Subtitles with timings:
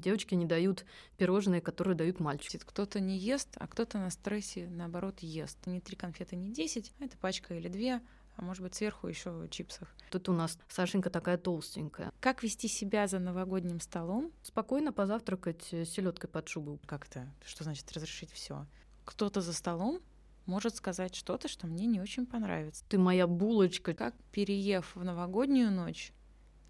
[0.00, 0.84] Девочки не дают
[1.16, 2.58] пирожные, которые дают мальчики.
[2.58, 5.58] Кто-то не ест, а кто-то на стрессе, наоборот, ест.
[5.66, 8.00] Не три конфеты, не десять, а это пачка или две,
[8.36, 9.88] а может быть сверху еще чипсов.
[10.10, 12.10] Тут у нас Сашенька такая толстенькая.
[12.20, 14.32] Как вести себя за новогодним столом?
[14.42, 16.80] Спокойно позавтракать селедкой под шубу.
[16.86, 18.66] Как то Что значит разрешить все?
[19.04, 20.00] Кто-то за столом
[20.46, 22.84] может сказать что-то, что мне не очень понравится.
[22.88, 23.94] Ты моя булочка.
[23.94, 26.12] Как, переев в новогоднюю ночь,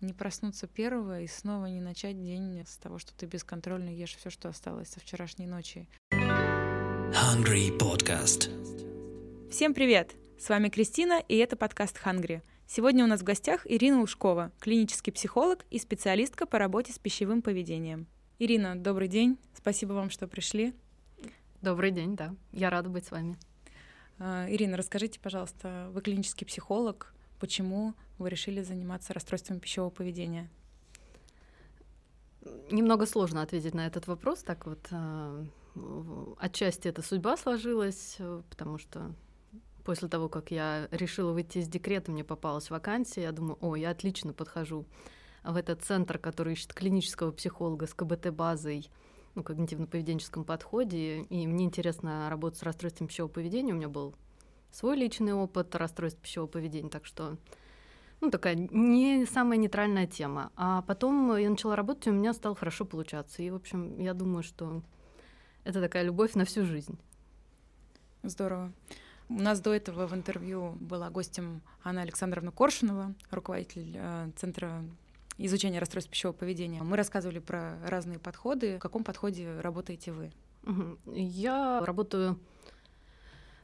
[0.01, 4.31] не проснуться первого и снова не начать день с того, что ты бесконтрольно ешь все,
[4.31, 5.89] что осталось со вчерашней ночи.
[6.13, 8.49] Hungry Podcast.
[9.51, 10.15] Всем привет!
[10.39, 12.43] С вами Кристина, и это подкаст Hungry.
[12.67, 17.43] Сегодня у нас в гостях Ирина Ушкова, клинический психолог и специалистка по работе с пищевым
[17.43, 18.07] поведением.
[18.39, 19.39] Ирина, добрый день.
[19.55, 20.73] Спасибо вам, что пришли.
[21.61, 22.35] Добрый день, да.
[22.53, 23.37] Я рада быть с вами.
[24.19, 30.49] А, Ирина, расскажите, пожалуйста, вы клинический психолог, почему вы решили заниматься расстройством пищевого поведения?
[32.71, 34.43] Немного сложно ответить на этот вопрос.
[34.43, 35.45] Так вот, а,
[36.39, 39.15] отчасти эта судьба сложилась, потому что
[39.85, 43.23] после того, как я решила выйти из декрета, мне попалась вакансия.
[43.23, 44.87] Я думаю, о, я отлично подхожу
[45.43, 48.91] в этот центр, который ищет клинического психолога с КБТ-базой
[49.35, 53.73] ну, когнитивно-поведенческом подходе, и мне интересно работать с расстройством пищевого поведения.
[53.73, 54.15] У меня был
[54.71, 57.37] свой личный опыт расстройств пищевого поведения, так что
[58.21, 60.53] ну, такая не самая нейтральная тема.
[60.57, 63.43] А потом я начала работать, и у меня стало хорошо получаться.
[63.43, 64.83] И, в общем, я думаю, что
[65.65, 66.99] это такая любовь на всю жизнь.
[68.23, 68.73] Здорово.
[69.29, 74.85] У нас до этого в интервью была гостем Анна Александровна Коршунова, руководитель э, Центра
[75.39, 76.83] изучения расстройств пищевого поведения.
[76.83, 78.77] Мы рассказывали про разные подходы.
[78.77, 80.33] В каком подходе работаете вы?
[81.07, 82.39] Я работаю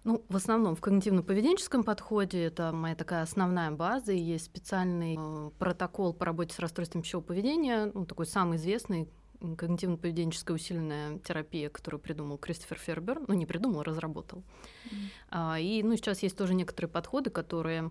[0.07, 5.51] ну, в основном в когнитивно-поведенческом подходе это моя такая основная база, и есть специальный э,
[5.59, 9.09] протокол по работе с расстройством пищевого поведения, ну, такой самый известный
[9.41, 14.45] когнитивно-поведенческая усиленная терапия, которую придумал Кристофер Фербер, ну не придумал, а разработал.
[14.85, 14.97] Mm.
[15.31, 17.91] А, и ну, сейчас есть тоже некоторые подходы, которые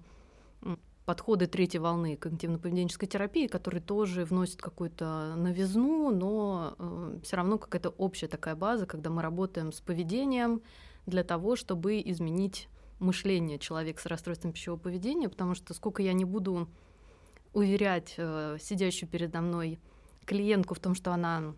[1.05, 7.89] подходы третьей волны когнитивно-поведенческой терапии, которые тоже вносят какую-то новизну, но э, все равно какая-то
[7.89, 10.61] общая такая база, когда мы работаем с поведением
[11.05, 12.67] для того, чтобы изменить
[12.99, 16.69] мышление человека с расстройством пищевого поведения, потому что сколько я не буду
[17.53, 19.79] уверять э, сидящую передо мной
[20.25, 21.55] клиентку в том, что она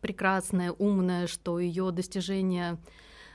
[0.00, 2.78] прекрасная, умная, что ее достижения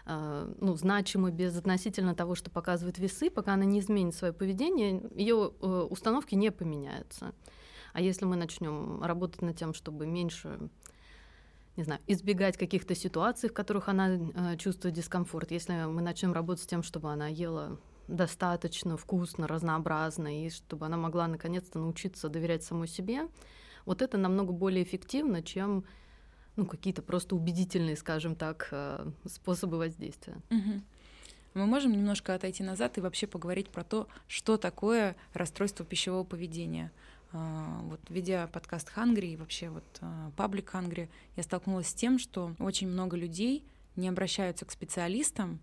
[0.10, 5.52] Э, ну, значимы безотносительно того, что показывают весы, пока она не изменит свое поведение, ее
[5.62, 7.34] э, установки не поменяются.
[7.92, 10.70] А если мы начнем работать над тем, чтобы меньше
[11.78, 15.52] не знаю, избегать каких-то ситуаций, в которых она э, чувствует дискомфорт.
[15.52, 20.98] Если мы начнем работать с тем, чтобы она ела достаточно вкусно, разнообразно, и чтобы она
[20.98, 23.28] могла наконец-то научиться доверять самой себе,
[23.86, 25.86] вот это намного более эффективно, чем
[26.56, 30.38] ну, какие-то просто убедительные, скажем так, э, способы воздействия.
[31.54, 36.92] Мы можем немножко отойти назад и вообще поговорить про то, что такое расстройство пищевого поведения.
[37.34, 42.20] А, вот ведя подкаст Hungry и вообще вот а, паблик Hungry, я столкнулась с тем,
[42.20, 43.66] что очень много людей
[43.96, 45.60] не обращаются к специалистам,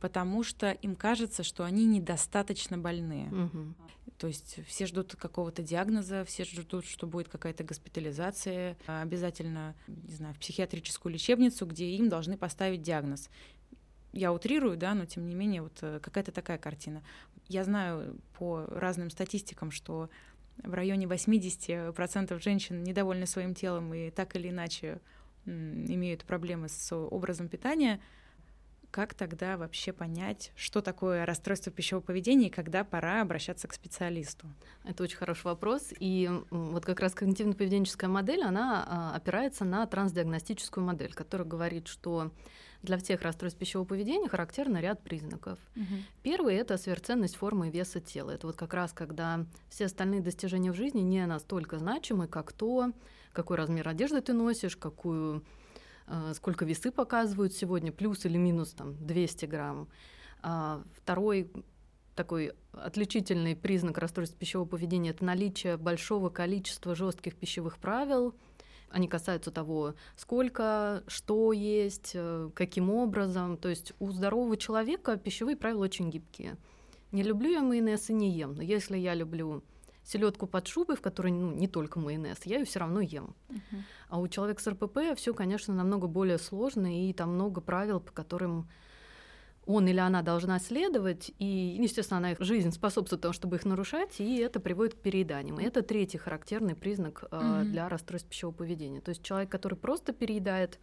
[0.00, 3.28] потому что им кажется, что они недостаточно больные.
[3.28, 3.74] Угу.
[4.18, 10.34] То есть все ждут какого-то диагноза, все ждут, что будет какая-то госпитализация, обязательно, не знаю,
[10.34, 13.30] в психиатрическую лечебницу, где им должны поставить диагноз.
[14.12, 17.02] Я утрирую, да, но тем не менее вот э, какая-то такая картина.
[17.46, 20.08] Я знаю по разным статистикам, что
[20.64, 25.00] в районе 80% женщин недовольны своим телом и так или иначе
[25.46, 28.00] имеют проблемы с образом питания–
[28.90, 34.46] как тогда вообще понять, что такое расстройство пищевого поведения и когда пора обращаться к специалисту?
[34.84, 35.92] Это очень хороший вопрос.
[36.00, 42.32] И вот как раз когнитивно-поведенческая модель, она а, опирается на трансдиагностическую модель, которая говорит, что
[42.82, 45.58] для всех расстройств пищевого поведения характерно ряд признаков.
[45.76, 45.84] Угу.
[46.22, 48.30] Первый— это сверхценность формы и веса тела.
[48.30, 52.92] Это вот как раз когда все остальные достижения в жизни не настолько значимы, как то,
[53.32, 55.42] какой размер одежды ты носишь, какую
[56.08, 59.88] Э, сколько весы показывают сегодня, плюс или минус там 200 грамм.
[60.42, 61.50] А второй
[62.14, 68.34] такой отличительный признак расстройства пищевого поведения– это наличие большого количества жестких пищевых правил.
[68.90, 73.56] Они касаются того, сколько, что есть, э, каким образом.
[73.56, 76.56] То есть у здорового человека пищевые правила очень гибкие.
[77.12, 79.62] Не люблю я майонез и не ем, но если я люблю
[80.04, 83.34] селедку под шубой, в которой ну, не только майонез, я ее все равно ем.
[83.48, 83.82] Uh-huh.
[84.08, 88.12] А у человека с РПП все, конечно, намного более сложно, и там много правил, по
[88.12, 88.68] которым
[89.68, 94.18] он или она должна следовать, и, естественно, она их жизнь способствует тому, чтобы их нарушать,
[94.18, 95.60] и это приводит к перееданиям.
[95.60, 97.64] И это третий характерный признак э, mm-hmm.
[97.64, 99.02] для расстройств пищевого поведения.
[99.02, 100.78] То есть человек, который просто переедает,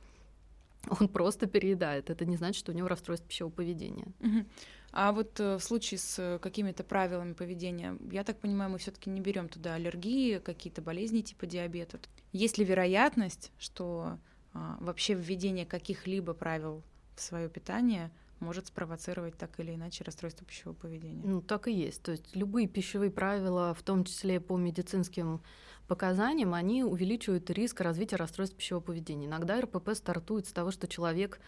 [1.00, 2.12] он просто переедает.
[2.12, 4.14] Это не значит, что у него расстройство пищевого поведения.
[4.20, 4.46] Mm-hmm.
[4.92, 9.10] А вот э, в случае с э, какими-то правилами поведения, я так понимаю, мы все-таки
[9.10, 11.98] не берем туда аллергии, какие-то болезни типа диабета.
[12.34, 14.20] Есть ли вероятность, что
[14.54, 16.84] а, вообще введение каких-либо правил
[17.16, 21.22] в свое питание может спровоцировать так или иначе расстройство пищевого поведения.
[21.24, 22.02] Ну, так и есть.
[22.02, 25.42] То есть любые пищевые правила, в том числе по медицинским
[25.88, 29.28] показаниям, они увеличивают риск развития расстройства пищевого поведения.
[29.28, 31.40] Иногда РПП стартует с того, что человек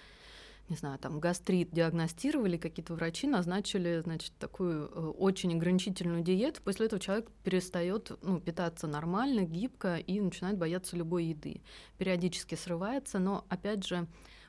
[0.69, 6.62] не знаю, там гастрит диагностировали, какие-то врачи назначили, значит, такую э, очень ограничительную диету.
[6.62, 11.62] После этого человек перестает ну, питаться нормально, гибко и начинает бояться любой еды.
[11.98, 14.07] Периодически срывается, но опять же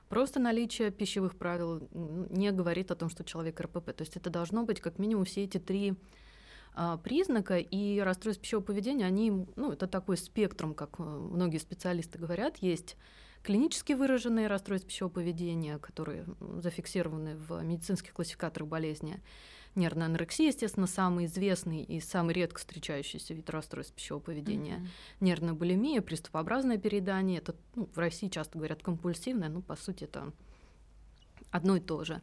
[0.09, 3.93] Просто наличие пищевых правил не говорит о том, что человек РПП.
[3.93, 5.95] То есть это должно быть как минимум все эти три
[6.75, 12.19] а, признака, и расстройства пищевого поведения, они, ну, это такой спектрум, как э, многие специалисты
[12.19, 12.97] говорят, есть
[13.43, 16.25] клинически выраженные расстройства пищевого поведения, которые
[16.61, 19.21] зафиксированы в медицинских классификаторах болезни,
[19.79, 24.79] Нервная анорексия, естественно, самый известный и самый редко встречающийся вид расстройств пищевого поведения.
[24.79, 24.89] Mm-hmm.
[25.21, 27.39] Нервная булимия, приступообразное переедание.
[27.39, 30.33] Это ну, в России часто говорят компульсивное, но по сути это
[31.51, 32.21] одно и то же.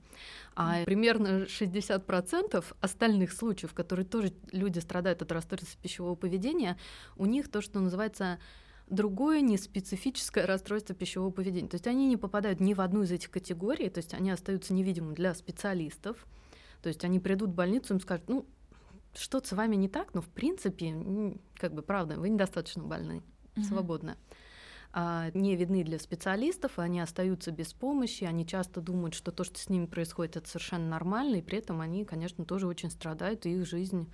[0.56, 6.78] А примерно 60% остальных случаев, которые тоже люди страдают от расстройства пищевого поведения,
[7.16, 8.40] у них то, что называется
[8.88, 11.70] другое неспецифическое расстройство пищевого поведения.
[11.70, 14.74] То есть они не попадают ни в одну из этих категорий, то есть они остаются
[14.74, 16.26] невидимыми для специалистов.
[16.86, 18.46] То есть они придут в больницу им скажут, ну,
[19.16, 20.94] что-то с вами не так, но в принципе,
[21.56, 23.24] как бы, правда, вы недостаточно больны,
[23.56, 23.64] mm-hmm.
[23.64, 24.18] свободно.
[24.94, 29.58] А, не видны для специалистов, они остаются без помощи, они часто думают, что то, что
[29.58, 33.56] с ними происходит, это совершенно нормально, и при этом они, конечно, тоже очень страдают, и
[33.56, 34.08] их жизнь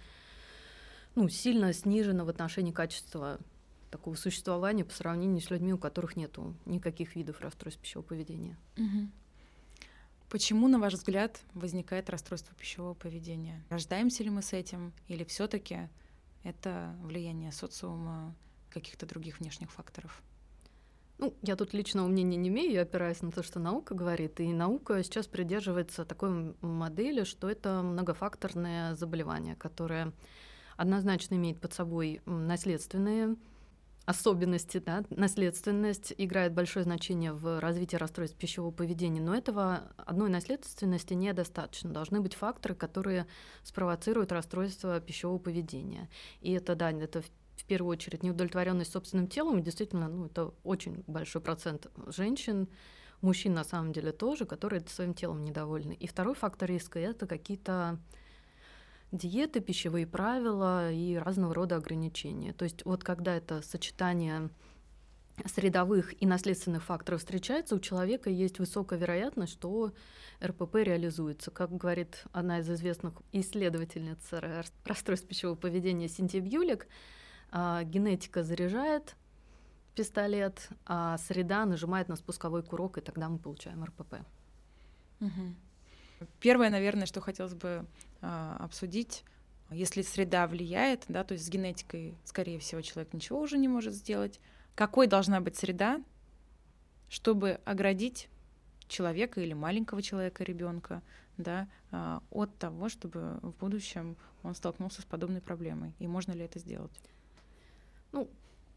[1.16, 3.38] ну, сильно снижена в отношении качества
[3.90, 8.58] такого существования по сравнению с людьми, у которых нет никаких видов расстройств пищевого поведения.
[8.78, 9.10] Угу.
[10.32, 13.62] Почему, на ваш взгляд, возникает расстройство пищевого поведения?
[13.70, 15.90] Рождаемся ли мы с этим, или все-таки
[16.44, 18.34] это влияние социума,
[18.70, 20.24] каких-то других внешних факторов?
[21.18, 24.40] Ну, я тут личного мнения не имею, я опираюсь на то, что наука говорит.
[24.40, 30.14] И наука сейчас придерживается такой модели, что это многофакторное заболевание, которое
[30.78, 33.36] однозначно имеет под собой наследственные
[34.06, 41.14] особенности, да, наследственность играет большое значение в развитии расстройств пищевого поведения, но этого одной наследственности
[41.14, 41.92] недостаточно.
[41.92, 43.28] Должны быть факторы, которые
[43.64, 46.10] спровоцируют расстройство пищевого поведения.
[46.42, 51.04] И это, да, это в первую очередь неудовлетворенность собственным телом, и действительно, ну, это очень
[51.08, 52.68] большой процент женщин,
[53.22, 55.94] мужчин на самом деле тоже, которые своим телом недовольны.
[55.94, 58.00] И второй фактор риска— это какие-то
[59.12, 62.54] диеты, пищевые правила и разного рода ограничения.
[62.54, 64.50] То есть вот когда это сочетание
[65.46, 69.94] средовых и наследственных факторов встречается, у человека есть высокая вероятность, что
[70.44, 71.52] РПП реализуется.
[71.52, 74.20] Как говорит одна из известных исследовательниц
[74.86, 76.88] расстройств пищевого поведения Синтия Бьюлик,
[77.52, 79.16] а, генетика заряжает
[79.96, 84.16] пистолет, а среда нажимает на спусковой курок, и тогда мы получаем РПП.
[85.20, 85.56] Угу.
[86.40, 87.86] Первое, наверное, что хотелось бы
[88.22, 89.24] э, обсудить,
[89.70, 93.94] если среда влияет, да, то есть с генетикой, скорее всего, человек ничего уже не может
[93.94, 94.40] сделать.
[94.76, 96.02] Какой должна быть среда,
[97.10, 98.28] чтобы оградить
[98.88, 101.02] человека или маленького человека, ребенка,
[101.38, 105.94] да, э, от того, чтобы в будущем он столкнулся с подобной проблемой?
[106.00, 106.92] И можно ли это сделать?
[108.12, 108.30] Ну,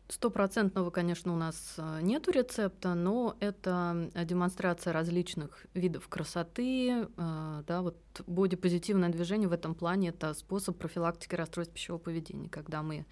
[0.08, 7.62] Стопроцентного, конечно, у нас э, нет рецепта, но это э, демонстрация различных видов красоты, э,
[7.66, 7.96] да, вот
[8.26, 13.06] бодипозитивное движение в этом плане— это способ профилактики расстройств пищевого поведения, когда мы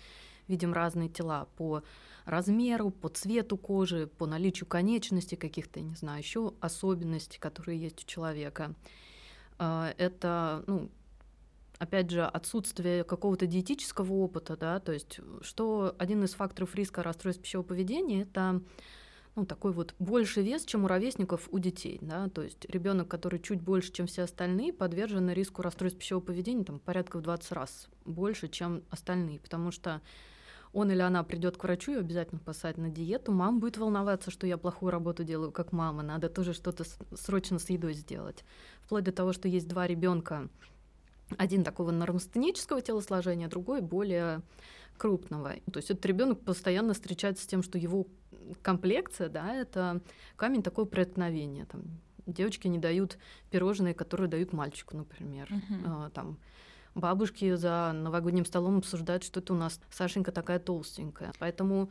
[0.48, 1.82] видим разные тела по
[2.26, 8.06] размеру, по цвету кожи, по наличию конечностей каких-то, не знаю, еще особенностей, которые есть у
[8.06, 8.74] человека.
[9.58, 10.90] Это, ну,
[11.78, 17.42] опять же, отсутствие какого-то диетического опыта, да, то есть что один из факторов риска расстройств
[17.42, 18.60] пищевого поведения это
[19.34, 23.40] ну, такой вот больше вес, чем у ровесников у детей, да, то есть ребенок, который
[23.40, 27.88] чуть больше, чем все остальные, подвержен риску расстройств пищевого поведения там порядка в 20 раз
[28.04, 30.02] больше, чем остальные, потому что
[30.72, 34.46] он или она придет к врачу и обязательно посадит на диету, мама будет волноваться, что
[34.46, 38.44] я плохую работу делаю, как мама, надо тоже что-то срочно с едой сделать.
[38.82, 40.48] Вплоть до того, что есть два ребенка,
[41.38, 44.42] один такого нормостенического телосложения, другой более
[44.96, 45.54] крупного.
[45.72, 48.06] То есть этот ребенок постоянно встречается с тем, что его
[48.62, 50.00] комплекция, да, это
[50.36, 51.64] камень такого преткновения.
[51.66, 51.82] Там,
[52.26, 53.18] девочки не дают
[53.50, 55.48] пирожные, которые дают мальчику, например.
[55.50, 56.10] Uh-huh.
[56.10, 56.38] Там
[56.94, 61.32] бабушки за новогодним столом обсуждают, что это у нас Сашенька такая толстенькая.
[61.38, 61.90] Поэтому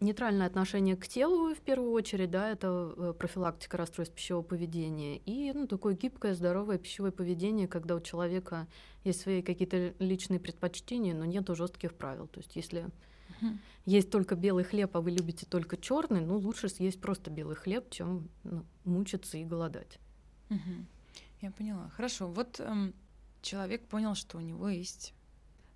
[0.00, 5.52] нейтральное отношение к телу в первую очередь, да, это э, профилактика расстройств пищевого поведения и
[5.52, 8.68] ну, такое гибкое, здоровое пищевое поведение, когда у человека
[9.02, 12.28] есть свои какие-то личные предпочтения, но нет жестких правил.
[12.28, 12.88] То есть если
[13.40, 13.58] угу.
[13.84, 17.90] есть только белый хлеб, а вы любите только черный, ну лучше съесть просто белый хлеб,
[17.90, 19.98] чем ну, мучиться и голодать.
[20.50, 20.86] Угу.
[21.40, 21.88] Я поняла.
[21.90, 22.28] Хорошо.
[22.28, 22.94] Вот эм,
[23.42, 25.14] человек понял, что у него есть,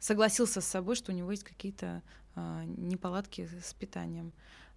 [0.02, 2.02] согласился с собой, что у него есть какие-то
[2.34, 4.32] э, неполадки с питанием.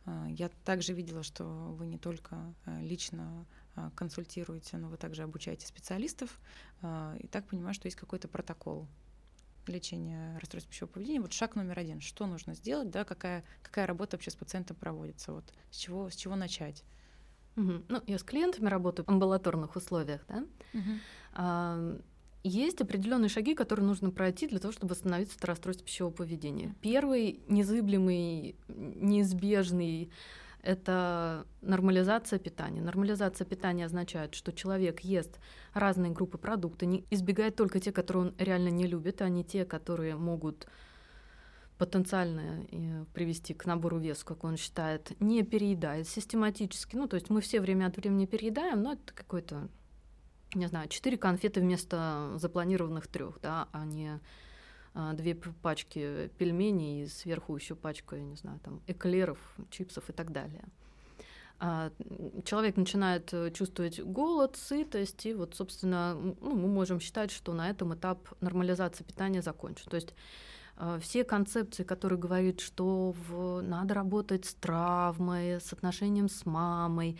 [0.05, 5.24] Э, я также видела, что вы не только э, лично э, консультируете, но вы также
[5.24, 6.39] обучаете специалистов.
[6.84, 8.88] Э, и так понимаю, что есть какой-то протокол
[9.65, 11.22] лечения расстройств пищевого поведения.
[11.22, 12.01] Вот шаг номер один.
[12.01, 16.15] Что нужно сделать, да, какая, какая работа вообще с пациентом проводится, вот с чего, с
[16.15, 16.84] чего начать?
[17.55, 17.86] Угу.
[17.89, 20.46] Ну, я с клиентами работаю в амбулаторных условиях, да.
[20.74, 20.91] Угу.
[21.34, 22.00] А,
[22.47, 26.75] есть определенные шаги, которые нужно пройти для того, чтобы восстановиться от расстройства пищевого поведения.
[26.81, 30.11] Первый, незыблемый, неизбежный
[30.61, 32.81] это нормализация питания.
[32.81, 35.39] Нормализация питания означает, что человек ест
[35.73, 39.63] разные группы продуктов, не избегает только те, которые он реально не любит, а не те,
[39.63, 40.67] которые могут
[41.77, 46.95] потенциально э, привести к набору веса, как он считает, не переедает систематически.
[46.95, 49.67] Ну, то есть мы все время от времени переедаем, но это какой-то
[50.55, 54.19] не знаю, четыре конфеты вместо запланированных трех, да, а не
[54.93, 60.13] а, две пачки пельменей и сверху еще пачка, я не знаю, там, эклеров, чипсов и
[60.13, 60.63] так далее.
[61.59, 61.91] А,
[62.43, 67.69] человек начинает э, чувствовать голод, сытость, и вот, собственно, ну, мы можем считать, что на
[67.69, 69.85] этом этап нормализации питания закончен.
[69.89, 70.13] То есть
[70.77, 77.17] а, все концепции, которые говорят, что в, надо работать с травмой, с отношением с мамой,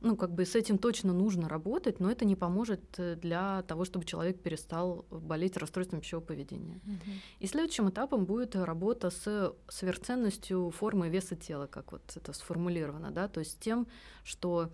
[0.00, 3.84] ну, как бы с этим точно нужно работать, но это не поможет э, для того,
[3.84, 6.80] чтобы человек перестал болеть расстройством пищевого поведения.
[6.84, 7.10] Угу.
[7.40, 13.10] И следующим этапом будет работа с сверхценностью формы и веса тела, как вот это сформулировано,
[13.10, 13.86] да, то есть тем,
[14.22, 14.70] что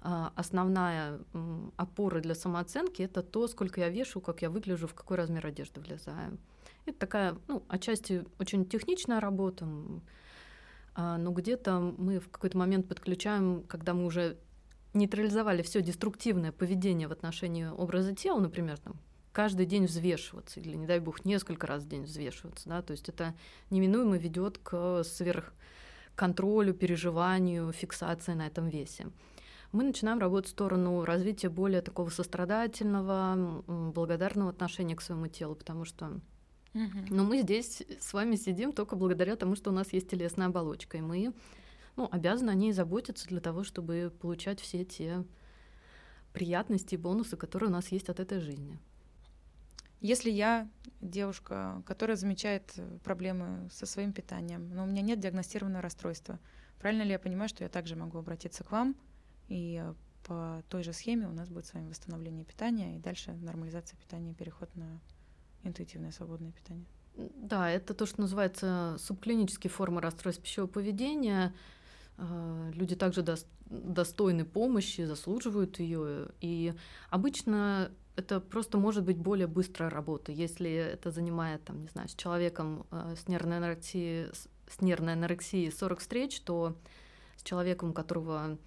[0.00, 1.18] а, основная
[1.76, 5.80] опора для самооценки это то, сколько я вешу, как я выгляжу, в какой размер одежды
[5.80, 6.38] влезаю.
[6.86, 9.66] Это такая, ну, отчасти очень техничная работа,
[10.94, 14.38] а, но где-то мы в какой-то момент подключаем, когда мы уже
[14.98, 18.96] нейтрализовали все деструктивное поведение в отношении образа тела, например, там,
[19.32, 23.08] каждый день взвешиваться или, не дай бог, несколько раз в день взвешиваться, да, то есть
[23.08, 23.34] это
[23.70, 29.06] неминуемо ведет к сверхконтролю, переживанию, фиксации на этом весе.
[29.70, 35.84] Мы начинаем работать в сторону развития более такого сострадательного, благодарного отношения к своему телу, потому
[35.84, 36.20] что
[36.74, 40.98] но мы здесь с вами сидим только благодаря тому, что у нас есть телесная оболочка,
[40.98, 41.32] и мы
[41.98, 45.24] ну, обязаны о ней заботиться для того, чтобы получать все те
[46.32, 48.78] приятности и бонусы, которые у нас есть от этой жизни.
[50.00, 50.68] Если я
[51.00, 56.38] девушка, которая замечает э, проблемы со своим питанием, но у меня нет диагностированного расстройства,
[56.78, 58.94] правильно ли я понимаю, что я также могу обратиться к вам,
[59.48, 63.32] и э, по той же схеме у нас будет с вами восстановление питания, и дальше
[63.32, 65.00] нормализация питания, переход на
[65.64, 66.86] интуитивное свободное питание?
[67.16, 71.52] Да, это то, что называется субклинические формы расстройств пищевого поведения–
[72.74, 73.24] люди также
[73.66, 76.28] достойны помощи, заслуживают ее.
[76.40, 76.74] И
[77.10, 82.14] обычно это просто может быть более быстрая работа, если это занимает, там, не знаю, с
[82.14, 84.26] человеком а, с нервной анорексией,
[84.68, 86.76] с нервной анорексией 40 встреч, то
[87.36, 88.58] с человеком, у которого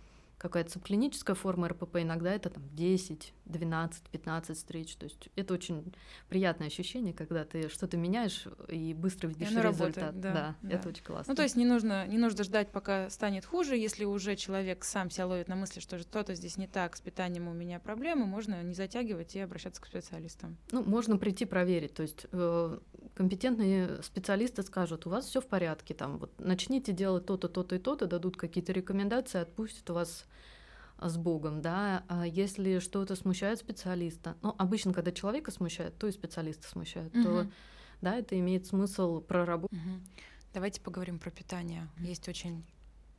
[0.41, 4.95] какая-то субклиническая форма РПП, иногда это там 10, 12, 15 встреч.
[4.95, 5.93] То есть это очень
[6.29, 9.79] приятное ощущение, когда ты что-то меняешь и быстро видишь и результат.
[9.79, 11.31] Работает, да, да, да, это очень классно.
[11.31, 13.77] Ну, то есть не нужно, не нужно ждать, пока станет хуже.
[13.77, 17.47] Если уже человек сам себя ловит на мысли, что что-то здесь не так, с питанием
[17.47, 20.57] у меня проблемы, можно не затягивать и обращаться к специалистам.
[20.71, 21.93] Ну, можно прийти проверить.
[21.93, 22.79] То есть э,
[23.13, 27.79] компетентные специалисты скажут, у вас все в порядке, там, вот начните делать то-то, то-то и
[27.79, 30.25] то-то, дадут какие-то рекомендации, отпустят вас
[31.01, 36.11] с Богом, да, а если что-то смущает специалиста, ну, обычно, когда человека смущает, то и
[36.11, 37.23] специалиста смущает, угу.
[37.23, 37.51] то,
[38.01, 39.77] да, это имеет смысл проработать.
[39.77, 39.99] Угу.
[40.53, 41.89] Давайте поговорим про питание.
[41.99, 42.65] Есть очень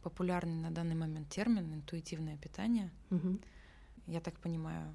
[0.03, 2.91] популярный на данный момент термин интуитивное питание.
[3.11, 3.39] Угу.
[4.07, 4.95] Я так понимаю,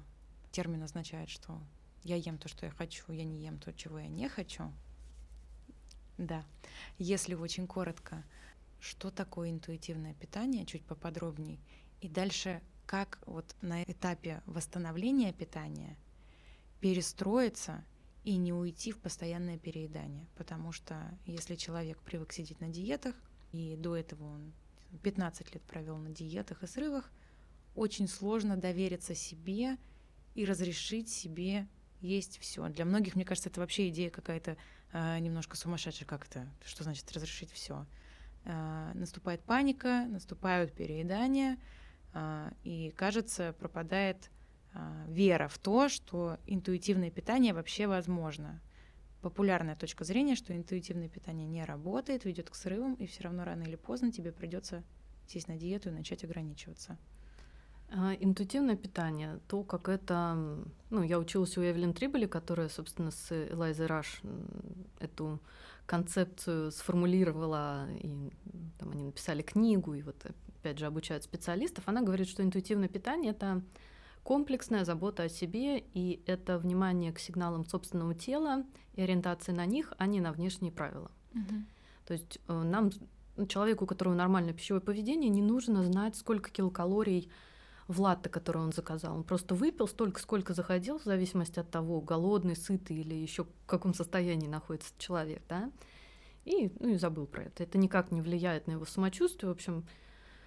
[0.50, 1.60] термин означает, что
[2.04, 4.72] я ем то, что я хочу, я не ем то, чего я не хочу.
[6.16, 6.44] Да.
[6.98, 8.24] Если очень коротко,
[8.80, 11.60] что такое интуитивное питание, чуть поподробней,
[12.00, 15.94] и дальше как вот на этапе восстановления питания
[16.80, 17.84] перестроиться
[18.24, 20.26] и не уйти в постоянное переедание.
[20.36, 23.14] Потому что если человек привык сидеть на диетах,
[23.52, 24.54] и до этого он
[25.02, 27.10] 15 лет провел на диетах и срывах,
[27.74, 29.76] очень сложно довериться себе
[30.34, 31.68] и разрешить себе
[32.00, 32.66] есть все.
[32.68, 34.56] Для многих, мне кажется, это вообще идея какая-то
[34.92, 37.84] э, немножко сумасшедшая, как это, что значит разрешить все.
[38.46, 41.58] Э, наступает паника, наступают переедания,
[42.64, 44.30] и кажется, пропадает
[44.74, 48.60] э, вера в то, что интуитивное питание вообще возможно.
[49.20, 53.64] Популярная точка зрения, что интуитивное питание не работает, ведет к срывам, и все равно рано
[53.64, 54.84] или поздно тебе придется
[55.26, 56.96] сесть на диету и начать ограничиваться.
[57.90, 60.36] А, интуитивное питание, то, как это...
[60.90, 64.20] Ну, я училась у Эвелин Триболи, которая, собственно, с Элайзой Раш
[65.00, 65.40] эту
[65.86, 68.30] концепцию сформулировала, и
[68.78, 70.22] там они написали книгу, и вот
[70.60, 71.84] опять же обучают специалистов.
[71.86, 73.62] Она говорит, что интуитивное питание— это
[74.22, 79.92] комплексная забота о себе, и это внимание к сигналам собственного тела и ориентация на них,
[79.98, 81.10] а не на внешние правила.
[81.34, 81.54] Угу.
[82.06, 82.90] То есть э, нам,
[83.48, 87.30] человеку, у которого нормальное пищевое поведение, не нужно знать, сколько килокалорий
[87.86, 89.16] в латте, который он заказал.
[89.16, 93.66] Он просто выпил столько, сколько заходил, в зависимости от того, голодный, сытый или еще в
[93.66, 95.70] каком состоянии находится человек, да,
[96.44, 97.62] и, ну, и забыл про это.
[97.62, 99.50] Это никак не влияет на его самочувствие.
[99.50, 99.86] В общем,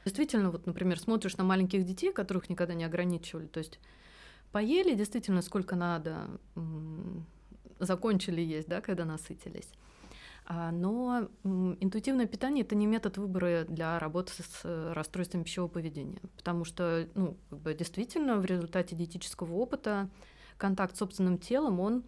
[0.05, 3.79] действительно, вот, например, смотришь на маленьких детей, которых никогда не ограничивали, то есть
[4.51, 6.27] поели действительно сколько надо,
[7.79, 9.70] закончили есть, да, когда насытились.
[10.46, 16.65] А, но интуитивное питание это не метод выбора для работы с расстройством пищевого поведения, потому
[16.65, 17.38] что ну,
[17.77, 20.10] действительно в результате диетического опыта
[20.58, 22.03] контакт с собственным телом, он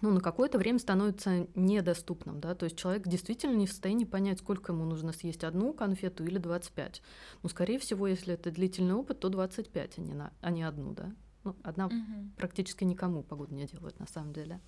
[0.00, 4.38] ну, на какое-то время становится недоступным, да, то есть человек действительно не в состоянии понять,
[4.38, 7.02] сколько ему нужно съесть одну конфету или 25.
[7.42, 10.92] Ну, скорее всего, если это длительный опыт, то 25, а не, на, а не одну,
[10.92, 11.12] да.
[11.44, 11.94] Ну, одна угу.
[12.36, 14.60] практически никому погоду не делает на самом деле.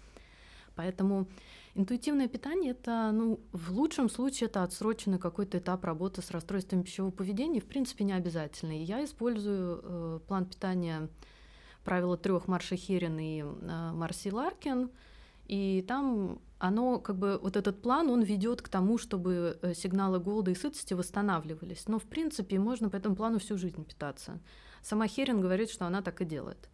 [0.76, 1.26] Поэтому
[1.74, 7.10] интуитивное питание это, ну, в лучшем случае это отсроченный какой-то этап работы с расстройствами пищевого
[7.10, 8.72] поведения, в принципе, не обязательно.
[8.72, 11.08] Я использую э, план питания
[11.84, 14.90] правила трех Марши Херин и э, Марси Ларкин,
[15.50, 20.20] и там оно, как бы, вот этот план, он ведет к тому, чтобы э, сигналы
[20.20, 21.88] голода и сытости восстанавливались.
[21.88, 24.38] Но, в принципе, можно по этому плану всю жизнь питаться.
[24.80, 26.70] Сама Херин говорит, что она так и делает.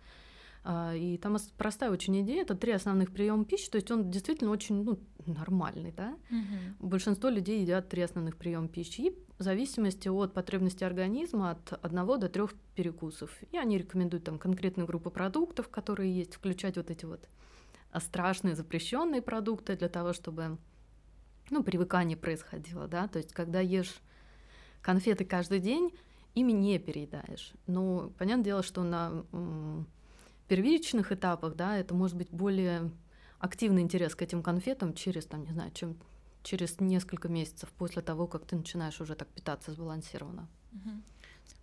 [0.63, 4.51] А, и там простая очень идея, это три основных приема пищи, то есть он действительно
[4.51, 6.15] очень ну, нормальный, да.
[6.29, 6.89] Угу.
[6.89, 12.19] Большинство людей едят три основных приема пищи, и в зависимости от потребности организма от одного
[12.19, 13.31] до трех перекусов.
[13.53, 17.27] И они рекомендуют там конкретную группу продуктов, которые есть, включать вот эти вот
[18.01, 20.59] страшные запрещенные продукты для того, чтобы
[21.51, 24.01] ну, привыкание происходило, да, то есть когда ешь
[24.83, 25.93] конфеты каждый день,
[26.35, 27.53] ими не переедаешь.
[27.67, 29.25] Но понятное дело, что на
[30.49, 32.93] первичных этапах, да, это может быть более
[33.39, 35.97] активный интерес к этим конфетам через, там, не знаю, чем
[36.43, 40.49] через несколько месяцев после того, как ты начинаешь уже так питаться сбалансированно.
[40.73, 40.91] Угу.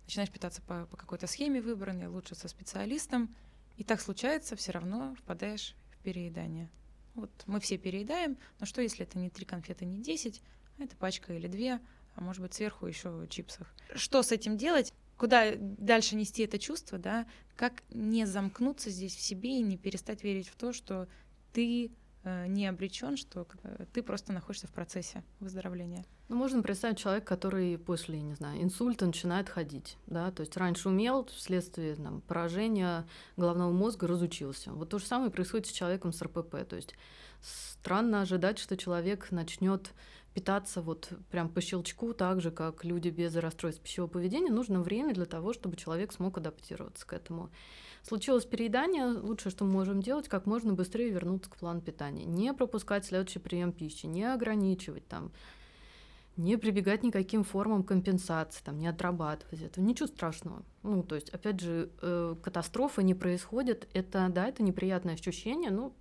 [0.04, 3.34] Начинаешь питаться по, по какой-то схеме выбранной, лучше со специалистом,
[3.76, 6.70] и так случается, все равно впадаешь в переедание.
[7.14, 10.42] Вот мы все переедаем, но что если это не три конфеты, не десять,
[10.78, 11.80] а это пачка или две,
[12.14, 13.72] а может быть сверху еще чипсов.
[13.94, 14.92] Что с этим делать?
[15.16, 20.24] куда дальше нести это чувство, да, как не замкнуться здесь в себе и не перестать
[20.24, 21.08] верить в то, что
[21.52, 21.92] ты
[22.24, 26.04] э, не обречен, что э, ты просто находишься в процессе выздоровления.
[26.28, 30.88] Ну, можно представить человека, который после, не знаю, инсульта начинает ходить, да, то есть раньше
[30.88, 33.06] умел, вследствие там, поражения
[33.36, 34.72] головного мозга разучился.
[34.72, 36.94] Вот то же самое происходит с человеком с РПП, то есть
[37.42, 39.92] странно ожидать, что человек начнет
[40.32, 45.12] питаться вот прям по щелчку, так же, как люди без расстройств пищевого поведения, нужно время
[45.12, 47.50] для того, чтобы человек смог адаптироваться к этому.
[48.02, 52.24] Случилось переедание, лучшее, что мы можем делать, как можно быстрее вернуться к плану питания.
[52.24, 55.30] Не пропускать следующий прием пищи, не ограничивать там,
[56.36, 59.84] не прибегать никаким формам компенсации, там, не отрабатывать этого.
[59.84, 60.62] Ничего страшного.
[60.82, 63.88] Ну, то есть, опять же, э, катастрофы не происходят.
[63.94, 65.94] Это, да, это неприятное ощущение, ну,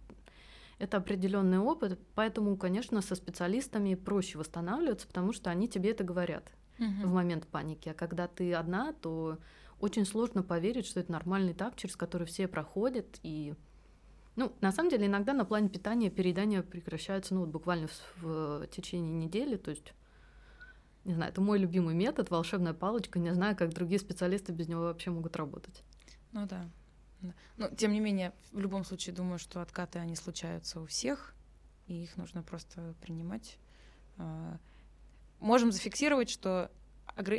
[0.80, 6.52] это определенный опыт, поэтому, конечно, со специалистами проще восстанавливаться, потому что они тебе это говорят
[6.80, 7.08] угу.
[7.08, 7.90] в момент паники.
[7.90, 9.38] А когда ты одна, то
[9.80, 13.20] очень сложно поверить, что это нормальный этап, через который все проходят.
[13.22, 13.54] И,
[14.36, 18.68] ну, на самом деле, иногда на плане питания переедания прекращаются, ну, вот буквально в, в
[18.68, 19.94] течение недели, то есть
[21.06, 23.20] не знаю, это мой любимый метод, волшебная палочка.
[23.20, 25.84] Не знаю, как другие специалисты без него вообще могут работать.
[26.32, 26.70] Ну да.
[27.58, 31.34] Но, тем не менее, в любом случае, думаю, что откаты, они случаются у всех,
[31.88, 33.58] и их нужно просто принимать.
[34.18, 34.58] А,
[35.40, 36.70] можем зафиксировать, что
[37.16, 37.36] огр...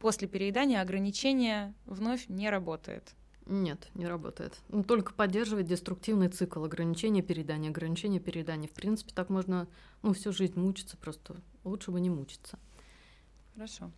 [0.00, 3.14] после переедания ограничение вновь не работает.
[3.46, 4.60] Нет, не работает.
[4.68, 8.68] Ну, только поддерживать деструктивный цикл ограничения переедания, ограничения переедания.
[8.68, 9.68] В принципе, так можно
[10.02, 12.58] ну, всю жизнь мучиться, просто лучше бы не мучиться.
[13.58, 13.90] Хорошо.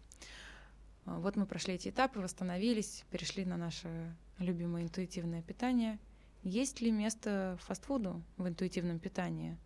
[1.05, 5.99] Вот мы прошли эти этапы, восстановились, перешли на наше любимое интуитивное питание.
[6.42, 9.59] Есть ли место фастфуду в интуитивном питании?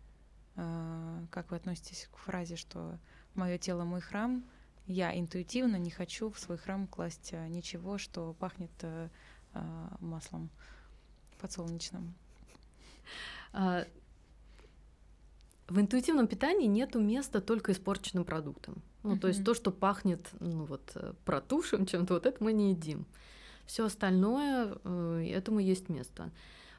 [0.55, 2.99] Как вы относитесь к фразе, что
[3.35, 4.43] мое тело мой храм,
[4.85, 8.73] я интуитивно не хочу в свой храм класть ничего, что пахнет
[10.01, 10.49] маслом
[11.39, 12.13] подсолнечным?
[13.53, 13.85] А,
[15.69, 18.83] в интуитивном питании нету места только испорченным продуктам.
[19.05, 22.71] Ну, то есть то, что пахнет, ну вот, э, протушим чем-то, вот это мы не
[22.71, 23.05] едим.
[23.65, 26.31] Все остальное, э, этому есть место.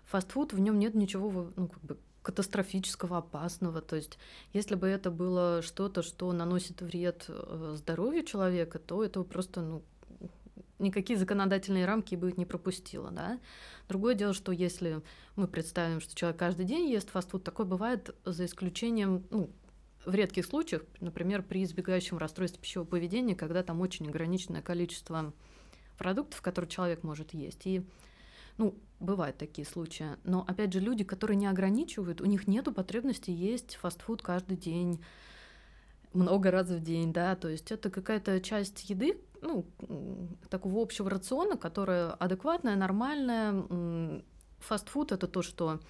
[0.06, 3.80] Фастфуд, в нем нет ничего, ну, как бы катастрофического, опасного.
[3.80, 4.18] То есть,
[4.52, 9.82] если бы это было что-то, что наносит вред э, здоровью человека, то этого просто, ну,
[10.78, 13.38] никакие законодательные рамки бы не пропустила, да.
[13.88, 15.02] Другое дело, что если
[15.36, 19.50] мы представим, что человек каждый день ест фастфуд, такое бывает за исключением, ну,
[20.06, 25.34] в редких случаях, например, при избегающем расстройстве пищевого поведения, когда там очень ограниченное количество
[25.98, 27.66] продуктов, которые человек может есть.
[27.66, 27.84] И
[28.56, 30.06] ну, бывают такие случаи.
[30.24, 35.02] Но, опять же, люди, которые не ограничивают, у них нет потребности есть фастфуд каждый день,
[36.12, 39.66] много раз в день, да, то есть это какая-то часть еды, ну,
[40.48, 44.22] такого общего рациона, которая адекватная, нормальная.
[44.60, 45.80] Фастфуд— это то, что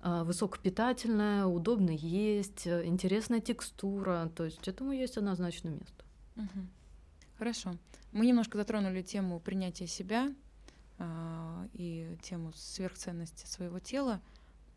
[0.00, 6.04] а, высокопитательное, удобно есть, интересная текстура, то есть этому есть однозначно место.
[6.36, 6.66] Угу.
[7.38, 7.74] Хорошо.
[8.12, 10.34] Мы немножко затронули тему принятия себя
[10.98, 14.22] э, и тему сверхценности своего тела.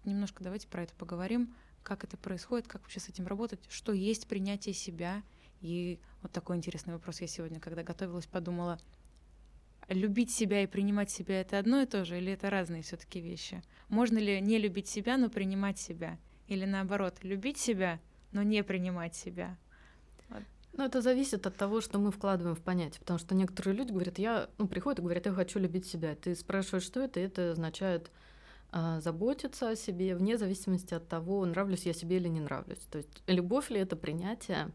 [0.04, 1.54] Немножко давайте про это поговорим.
[1.84, 5.24] Как это происходит, как вообще с этим работать, что есть принятие себя—
[5.62, 8.80] и вот такой интересный вопрос я сегодня, когда готовилась, подумала,
[9.90, 13.62] любить себя и принимать себя это одно и то же, или это разные все-таки вещи?
[13.90, 16.18] Можно ли не любить себя, но принимать себя?
[16.48, 18.00] Или наоборот, любить себя,
[18.32, 19.58] но не принимать себя?
[20.74, 23.00] Ну, это зависит от того, что мы вкладываем в понятие.
[23.00, 26.16] Потому что некоторые люди говорят, я, ну, приходят и говорят, я хочу любить себя.
[26.16, 28.12] Ты спрашиваешь, что это, и это означает
[28.72, 32.86] а, заботиться о себе, вне зависимости от того, нравлюсь я себе или не нравлюсь.
[32.92, 34.70] То есть любовь ли это принятие,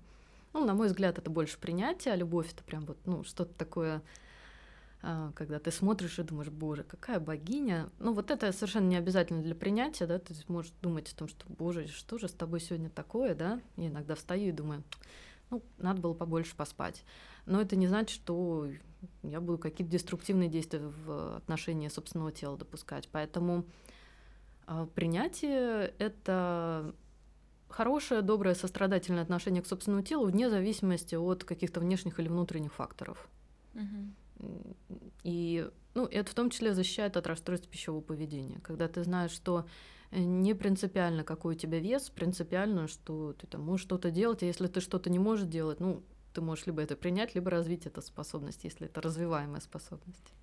[0.52, 4.02] ну, на мой взгляд, это больше принятие, а любовь это прям вот, ну, что-то такое,
[5.34, 7.88] когда ты смотришь и думаешь, боже, какая богиня.
[7.98, 11.44] Ну, вот это совершенно не обязательно для принятия, да, ты можешь думать о том, что,
[11.48, 13.60] боже, что же с тобой сегодня такое, да.
[13.76, 14.82] Я иногда встаю и думаю,
[15.50, 17.04] ну, надо было побольше поспать.
[17.46, 18.68] Но это не значит, что
[19.22, 23.08] я буду какие-то деструктивные действия в отношении собственного тела допускать.
[23.12, 23.64] Поэтому
[24.66, 26.94] а, принятие— это
[27.68, 33.28] хорошее, доброе, сострадательное отношение к собственному телу вне зависимости от каких-то внешних или внутренних факторов.
[33.74, 34.23] Угу.
[35.22, 38.60] И ну, это в том числе защищает от расстройств пищевого поведения.
[38.62, 39.66] Когда ты знаешь, что
[40.10, 44.46] э, не принципиально, какой у тебя вес, принципиально, что ты там можешь что-то делать, а
[44.46, 48.02] если ты что-то не можешь делать, ну, ты можешь либо это принять, либо развить эту
[48.02, 50.34] способность, если это развиваемая способность.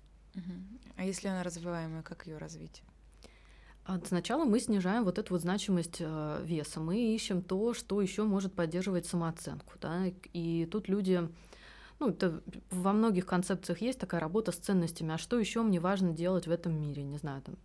[0.96, 2.82] А если она развиваемая, как ее развить?
[4.06, 6.78] Сначала мы снижаем вот эту вот значимость э, веса.
[6.78, 9.74] Мы ищем то, что еще может поддерживать самооценку.
[9.80, 10.04] Да?
[10.32, 11.28] И тут люди,
[12.02, 15.14] ну, это во многих концепциях есть такая работа с ценностями.
[15.14, 17.04] А что еще мне важно делать в этом мире?
[17.04, 17.56] Не знаю, там,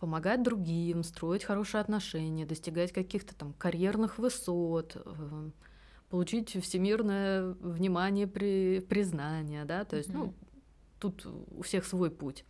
[0.00, 5.50] помогать другим, строить хорошие отношения, достигать каких-то там карьерных высот, э,
[6.10, 10.14] получить всемирное внимание, при, признание, да, то есть, mm-hmm.
[10.14, 10.34] ну,
[10.98, 12.44] тут у всех свой путь.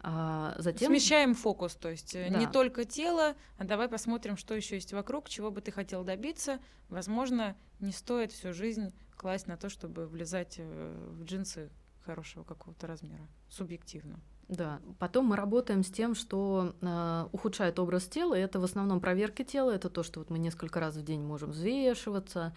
[0.00, 0.90] А затем...
[0.90, 2.36] Смещаем фокус, то есть э, да.
[2.36, 6.58] не только тело, а давай посмотрим, что еще есть вокруг, чего бы ты хотел добиться.
[6.88, 11.70] Возможно, не стоит всю жизнь класть на то, чтобы влезать э, в джинсы
[12.04, 14.20] хорошего какого-то размера, субъективно.
[14.48, 19.44] Да, потом мы работаем с тем, что э, ухудшает образ тела, это в основном проверки
[19.44, 22.54] тела, это то, что вот мы несколько раз в день можем взвешиваться,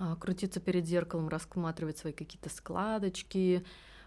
[0.00, 3.64] э, крутиться перед зеркалом, рассматривать свои какие-то складочки,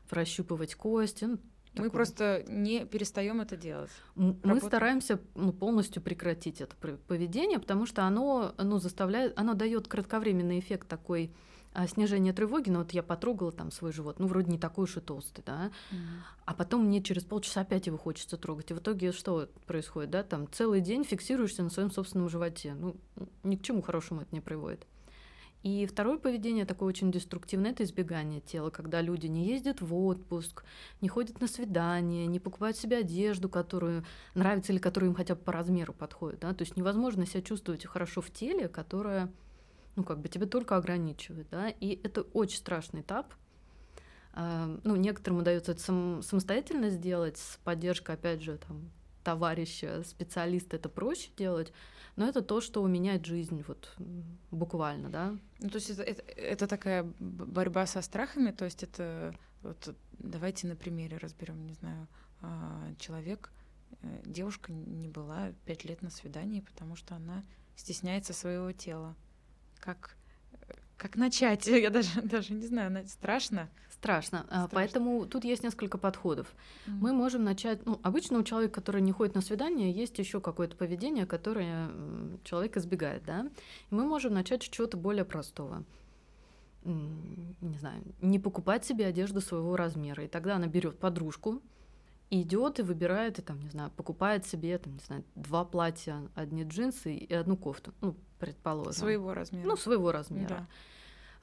[0.10, 1.90] прощупывать кости, ну, мы такого.
[1.90, 3.92] просто не перестаем это делать.
[4.16, 4.60] Мы Работаем.
[4.62, 6.76] стараемся ну, полностью прекратить это
[7.08, 11.32] поведение, потому что оно ну, заставляет, оно дает кратковременный эффект такой
[11.74, 14.98] а, снижения тревоги, ну вот я потрогала там свой живот, ну вроде не такой уж
[14.98, 15.98] и толстый, да, mm
[16.46, 20.24] а потом мне через полчаса опять его хочется трогать, и в итоге что происходит, да,
[20.24, 22.96] там целый день фиксируешься на своем собственном животе, ну
[23.44, 24.88] ни к чему хорошему это не приводит.
[25.62, 30.64] И второе поведение такое очень деструктивное– это избегание тела, когда люди не ездят в отпуск,
[31.02, 34.06] не ходят на свидания, не покупают себе одежду, которую
[34.36, 36.40] нравится или которая им хотя бы по размеру подходит.
[36.40, 36.54] Да?
[36.54, 39.30] То есть невозможно себя чувствовать хорошо в теле, которое
[40.00, 41.48] ну, как бы тебя только ограничивает.
[41.50, 41.70] Да?
[41.70, 43.34] И это очень страшный этап.
[44.32, 48.90] А, ну, некоторым удается это сам, самостоятельно сделать, с поддержкой, опять же, там,
[49.26, 51.74] товарища, специалиста это проще делать,
[52.16, 53.94] но это то, что меняет жизнь вот
[54.52, 55.36] буквально, да.
[55.60, 60.68] Ну, то есть это, это, это такая борьба со страхами, то есть это Вот давайте
[60.68, 62.08] на примере разберем, не знаю,
[62.42, 63.52] а, человек,
[64.02, 67.44] э, девушка не была пять лет на свидании, потому что она
[67.76, 69.16] стесняется своего тела.
[69.80, 70.16] Как
[71.00, 71.66] как начать?
[71.68, 73.70] Я даже, даже не знаю, страшно.
[73.90, 74.46] Страшно.
[74.50, 74.70] А, Страшно.
[74.72, 76.48] Поэтому тут есть несколько подходов.
[76.48, 76.92] Mm-hmm.
[77.02, 77.86] Мы можем начать.
[77.86, 81.90] Ну, обычно у человека, который не ходит на свидание, есть еще какое-то поведение, которое
[82.44, 83.50] человек избегает, да.
[83.90, 85.84] И мы можем начать с чего-то более простого.
[86.84, 90.24] Не знаю, не покупать себе одежду своего размера.
[90.24, 91.62] И тогда она берет подружку,
[92.30, 96.64] идет и выбирает, и там, не знаю, покупает себе, там, не знаю, два платья, одни
[96.64, 98.94] джинсы и одну кофту, ну, предположим.
[98.94, 99.68] Своего размера.
[99.68, 100.48] Ну, своего размера.
[100.48, 100.68] Да.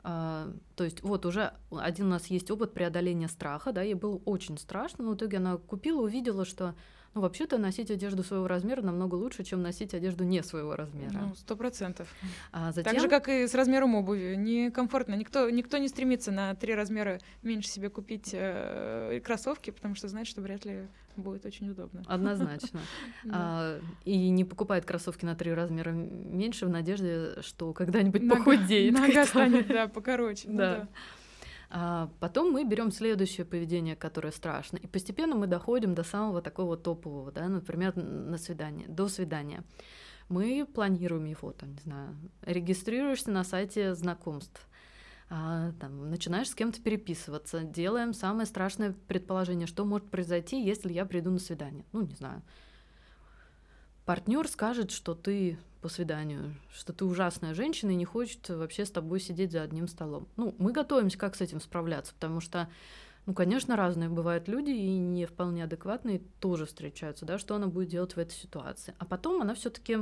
[0.08, 4.20] А, то есть вот уже один у нас есть опыт преодоления страха, да, ей было
[4.24, 6.76] очень страшно, но в итоге она купила, увидела, что
[7.16, 11.12] ну, вообще-то носить одежду своего размера намного лучше, чем носить одежду не своего размера.
[11.12, 12.06] Ну, сто процентов.
[12.52, 12.92] А затем...
[12.92, 14.34] Так же, как и с размером обуви.
[14.36, 15.14] Некомфортно.
[15.14, 20.26] Никто, никто не стремится на три размера меньше себе купить э, кроссовки, потому что знает,
[20.26, 22.02] что вряд ли будет очень удобно.
[22.06, 22.80] Однозначно.
[23.32, 28.92] а, и не покупает кроссовки на три размера меньше в надежде, что когда-нибудь похудеет.
[29.00, 30.48] Нога станет, да, покороче.
[30.50, 30.88] Ну да.
[31.68, 36.76] А потом мы берем следующее поведение, которое страшно, и постепенно мы доходим до самого такого
[36.76, 39.64] топового, да, например, на свидание, до свидания.
[40.28, 44.68] Мы планируем его, там, не знаю, регистрируешься на сайте знакомств,
[45.28, 51.04] а, там, начинаешь с кем-то переписываться, делаем самое страшное предположение, что может произойти, если я
[51.04, 51.84] приду на свидание.
[51.92, 52.42] Ну, не знаю.
[54.06, 58.90] Партнер скажет, что ты по свиданию, что ты ужасная женщина и не хочет вообще с
[58.92, 60.28] тобой сидеть за одним столом.
[60.36, 62.70] Ну, мы готовимся, как с этим справляться, потому что,
[63.26, 67.88] ну, конечно, разные бывают люди и не вполне адекватные тоже встречаются, да, что она будет
[67.88, 68.94] делать в этой ситуации.
[68.98, 69.98] А потом она все таки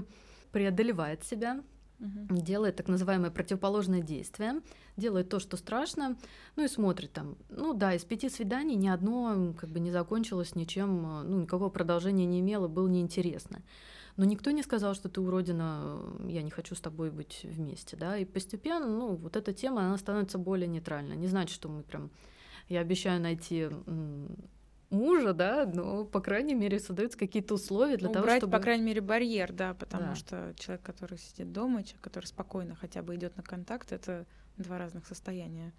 [0.52, 1.62] преодолевает себя,
[2.00, 2.40] угу.
[2.40, 4.60] делает так называемое противоположное действие,
[4.96, 6.16] делает то, что страшно,
[6.56, 7.36] ну и смотрит там.
[7.48, 12.26] Ну да, из пяти свиданий ни одно как бы не закончилось ничем, ну никакого продолжения
[12.26, 13.62] не имело, было неинтересно.
[14.16, 18.16] Но никто не сказал, что ты уродина, я не хочу с тобой быть вместе, да,
[18.16, 21.16] и постепенно, ну, вот эта тема, она становится более нейтральной.
[21.16, 22.10] Не значит, что мы прям,
[22.68, 23.68] я обещаю найти
[24.94, 28.52] мужа, да, но, по крайней мере, создаются какие-то условия для Убрать, того, чтобы...
[28.52, 30.14] по крайней мере, барьер, да, потому да.
[30.14, 34.26] что человек, который сидит дома, человек, который спокойно хотя бы идет на контакт, это
[34.56, 35.72] два разных состояния.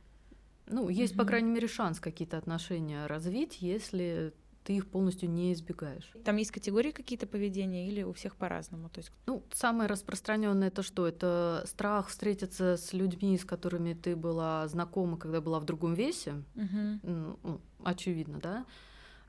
[0.68, 1.22] Ну, есть, угу.
[1.22, 4.34] по крайней мере, шанс какие-то отношения развить, если
[4.66, 6.12] ты их полностью не избегаешь.
[6.24, 8.90] Там есть категории какие-то поведения или у всех по-разному?
[8.90, 9.12] То есть...
[9.28, 11.08] Ну, самое распространенное это что?
[11.08, 16.44] Это страх встретиться с людьми, с которыми ты была знакома, когда была в другом весе.
[16.56, 17.00] Угу.
[17.04, 18.66] Ну, очевидно, да?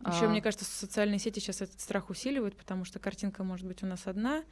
[0.00, 0.28] Еще, а...
[0.28, 4.06] мне кажется, социальные сети сейчас этот страх усиливают, потому что картинка может быть у нас
[4.06, 4.44] одна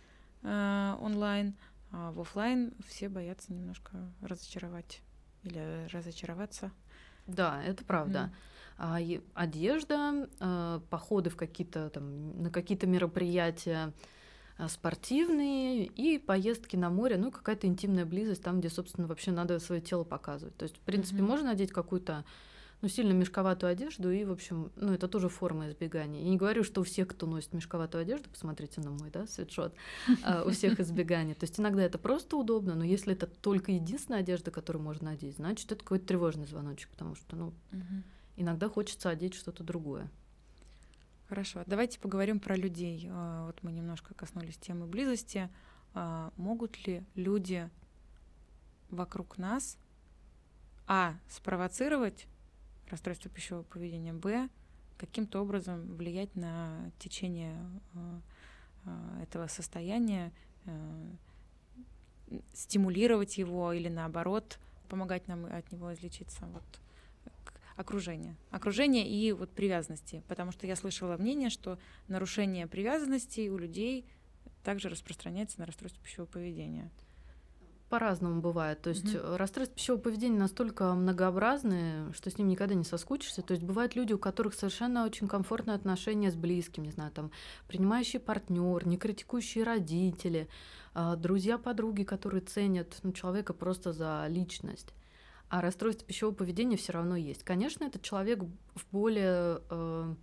[0.42, 1.54] э, онлайн,
[1.90, 5.00] а в офлайн все боятся немножко разочаровать
[5.42, 6.72] или разочароваться.
[7.26, 8.30] Да, это правда.
[8.32, 8.36] Mm
[8.76, 8.98] а,
[9.34, 13.92] одежда, а, походы в какие-то там на какие-то мероприятия
[14.58, 19.58] а, спортивные и поездки на море, ну какая-то интимная близость там, где, собственно, вообще надо
[19.60, 20.56] свое тело показывать.
[20.56, 21.26] То есть, в принципе, mm-hmm.
[21.26, 22.24] можно надеть какую-то
[22.84, 26.20] ну, сильно мешковатую одежду, и, в общем, ну, это тоже форма избегания.
[26.20, 29.74] Я не говорю, что у всех, кто носит мешковатую одежду, посмотрите на мой, да, свитшот,
[30.44, 31.34] у всех избегание.
[31.34, 35.36] То есть иногда это просто удобно, но если это только единственная одежда, которую можно надеть,
[35.36, 37.54] значит, это какой-то тревожный звоночек, потому что, ну,
[38.36, 40.10] иногда хочется одеть что-то другое.
[41.26, 43.08] Хорошо, давайте поговорим про людей.
[43.10, 45.48] А, вот мы немножко коснулись темы близости.
[45.94, 47.70] А, могут ли люди
[48.90, 49.78] вокруг нас
[50.86, 52.26] а спровоцировать
[52.90, 54.48] расстройство пищевого поведения, б
[54.96, 57.56] каким-то образом влиять на течение
[58.84, 60.32] а, этого состояния,
[62.52, 66.46] стимулировать его или наоборот помогать нам от него излечиться.
[66.46, 66.62] Вот
[67.76, 68.36] окружение.
[68.50, 70.22] Окружение и вот привязанности.
[70.28, 74.06] Потому что я слышала мнение, что нарушение привязанности у людей
[74.62, 76.90] также распространяется на расстройство пищевого поведения.
[77.94, 78.82] По-разному бывает.
[78.82, 79.36] То есть mm-hmm.
[79.36, 83.40] расстройства пищевого поведения настолько многообразные, что с ним никогда не соскучишься.
[83.42, 87.30] То есть бывают люди, у которых совершенно очень комфортные отношения с близким, не знаю, там
[87.68, 90.48] принимающий партнер, не критикующие родители,
[90.92, 94.92] а, друзья, подруги, которые ценят ну, человека просто за личность
[95.48, 97.44] а расстройство пищевого поведения все равно есть.
[97.44, 100.14] Конечно, этот человек в более э,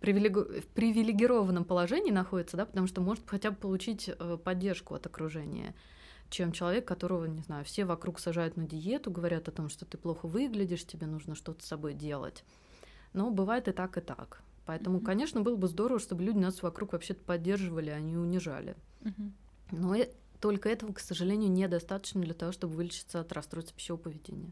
[0.00, 5.74] в привилегированном положении находится, да, потому что может хотя бы получить э, поддержку от окружения,
[6.34, 9.96] чем человек, которого, не знаю, все вокруг сажают на диету, говорят о том, что ты
[9.96, 12.44] плохо выглядишь, тебе нужно что-то с собой делать.
[13.12, 14.42] Но бывает и так, и так.
[14.66, 15.04] Поэтому, mm-hmm.
[15.04, 18.74] конечно, было бы здорово, чтобы люди нас вокруг вообще-то поддерживали, а не унижали.
[19.02, 19.30] Mm-hmm.
[19.70, 19.96] Но
[20.40, 24.50] только этого, к сожалению, недостаточно для того, чтобы вылечиться от расстройства пищевого поведения.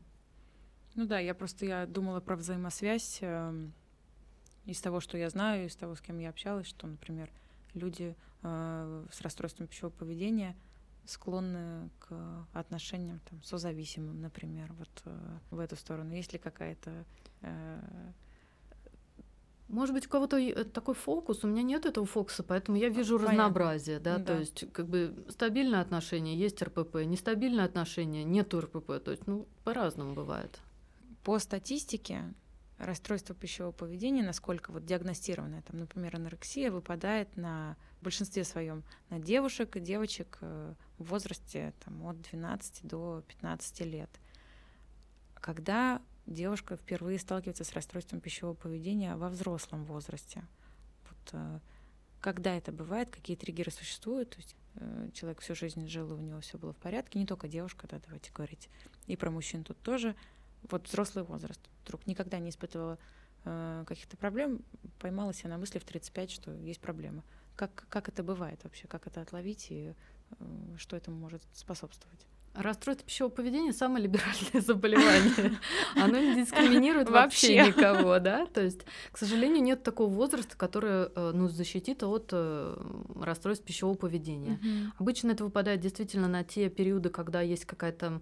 [0.94, 3.68] Ну да, я просто я думала про взаимосвязь э,
[4.66, 7.28] из того, что я знаю, из того, с кем я общалась, что, например,
[7.74, 10.54] люди э, с расстройством пищевого поведения
[11.04, 16.14] склонны к отношениям там, созависимым, например, вот э, в эту сторону.
[16.14, 17.04] Есть ли какая-то
[17.42, 17.80] э,
[19.72, 23.16] может быть, у кого-то э, такой фокус, у меня нет этого фокуса, поэтому я вижу
[23.16, 23.32] Понятно.
[23.32, 24.18] разнообразие, да?
[24.18, 29.26] да, то есть как бы стабильное отношение, есть РПП, нестабильное отношение, нет РПП, то есть,
[29.26, 30.60] ну, по-разному бывает.
[31.24, 32.34] По статистике
[32.82, 39.20] расстройство пищевого поведения, насколько вот диагностированное, там, например, анорексия, выпадает на в большинстве своем на
[39.20, 44.10] девушек и девочек э, в возрасте там, от 12 до 15 лет.
[45.34, 50.44] Когда девушка впервые сталкивается с расстройством пищевого поведения во взрослом возрасте.
[51.08, 51.60] Вот, э,
[52.20, 56.20] когда это бывает, какие триггеры существуют, то есть э, человек всю жизнь жил, и у
[56.20, 58.68] него все было в порядке, не только девушка, да, давайте говорить,
[59.06, 60.14] и про мужчин тут тоже.
[60.70, 61.60] Вот взрослый возраст.
[61.84, 62.98] Вдруг никогда не испытывала
[63.44, 64.60] э, каких-то проблем,
[64.98, 67.24] поймала себя на мысли в 35, что есть проблема.
[67.56, 69.94] Как, как это бывает вообще, как это отловить и
[70.38, 70.44] э,
[70.76, 72.26] что этому может способствовать?
[72.54, 75.58] Расстройство пищевого поведения самое либеральное заболевание.
[75.96, 78.44] Оно не дискриминирует вообще никого, да.
[78.46, 82.76] То есть, к сожалению, нет такого возраста, который э, ну, защитит от э,
[83.20, 84.60] расстройств пищевого поведения.
[84.98, 88.20] Обычно это выпадает действительно на те периоды, когда есть какая-то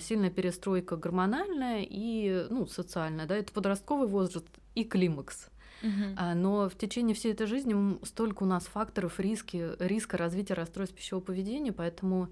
[0.00, 5.48] сильная перестройка гормональная и ну, социальная, да, это подростковый возраст и климакс.
[5.82, 6.34] Uh-huh.
[6.34, 11.24] Но в течение всей этой жизни столько у нас факторов риски, риска развития расстройств пищевого
[11.24, 12.30] поведения, поэтому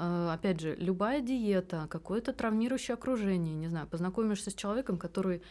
[0.00, 5.42] а, опять же, любая диета, какое-то травмирующее окружение, не знаю, познакомишься с человеком, который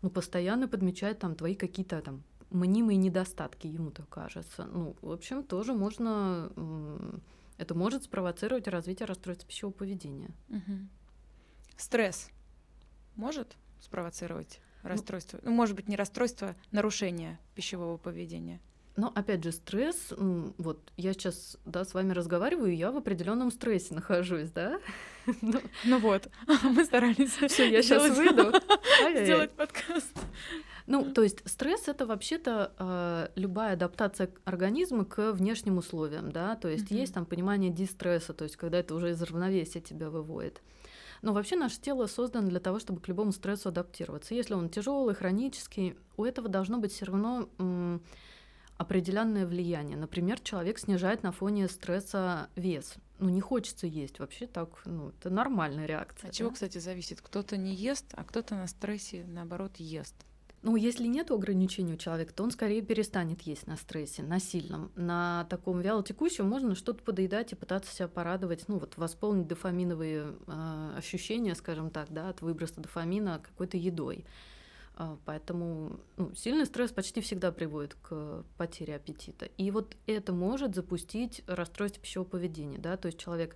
[0.00, 4.64] ну, постоянно подмечает там твои какие-то там мнимые недостатки, ему так кажется.
[4.72, 6.52] Ну, в общем, тоже можно,
[7.58, 10.30] это может спровоцировать развитие расстройства пищевого поведения.
[10.48, 10.88] Угу.
[11.76, 12.30] Стресс
[13.14, 15.38] может спровоцировать ну расстройство?
[15.42, 18.60] Ну, может быть, не расстройство, нарушение пищевого поведения?
[18.96, 23.94] Но опять же, стресс, вот я сейчас да, с вами разговариваю, я в определенном стрессе
[23.94, 24.80] нахожусь, да?
[25.42, 26.28] Ну, ну вот,
[26.62, 27.32] мы старались.
[27.32, 28.52] Все, я сейчас выйду.
[29.24, 30.16] Сделать подкаст.
[30.86, 36.68] Ну, то есть стресс это вообще-то э, любая адаптация организма к внешним условиям, да, то
[36.68, 37.00] есть mm-hmm.
[37.00, 40.62] есть там понимание дистресса, то есть когда это уже из равновесия тебя выводит.
[41.22, 44.34] Но вообще наше тело создано для того, чтобы к любому стрессу адаптироваться.
[44.34, 48.02] Если он тяжелый, хронический, у этого должно быть все равно м-
[48.76, 49.96] определенное влияние.
[49.96, 52.94] Например, человек снижает на фоне стресса вес.
[53.18, 54.18] Ну, не хочется есть.
[54.18, 56.28] Вообще так, ну, это нормальная реакция.
[56.28, 56.38] От да?
[56.38, 57.20] чего, кстати, зависит?
[57.22, 60.14] Кто-то не ест, а кто-то на стрессе, наоборот, ест.
[60.66, 64.90] Ну, если нет ограничений у человека, то он скорее перестанет есть на стрессе, на сильном.
[64.96, 70.94] На таком вялотекущем можно что-то подоедать и пытаться себя порадовать, ну, вот восполнить дофаминовые э,
[70.98, 74.24] ощущения, скажем так, да, от выброса дофамина какой-то едой.
[74.96, 79.44] А, поэтому ну, сильный стресс почти всегда приводит к потере аппетита.
[79.44, 82.78] И вот это может запустить расстройство пищевого поведения.
[82.78, 82.96] Да?
[82.96, 83.54] То есть человек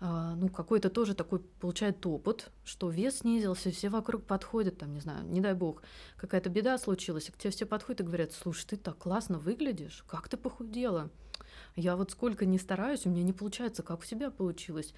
[0.00, 5.26] ну, какой-то тоже такой получает опыт, что вес снизился, все вокруг подходят, там, не знаю,
[5.26, 5.82] не дай бог,
[6.16, 10.04] какая-то беда случилась, и к тебе все подходят и говорят, слушай, ты так классно выглядишь,
[10.08, 11.10] как ты похудела?
[11.76, 14.94] Я вот сколько не стараюсь, у меня не получается, как у тебя получилось.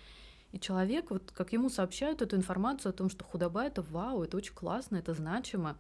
[0.53, 4.37] И человек, вот как ему сообщают эту информацию о том, что худоба это вау, это
[4.37, 5.77] очень классно, это значимо.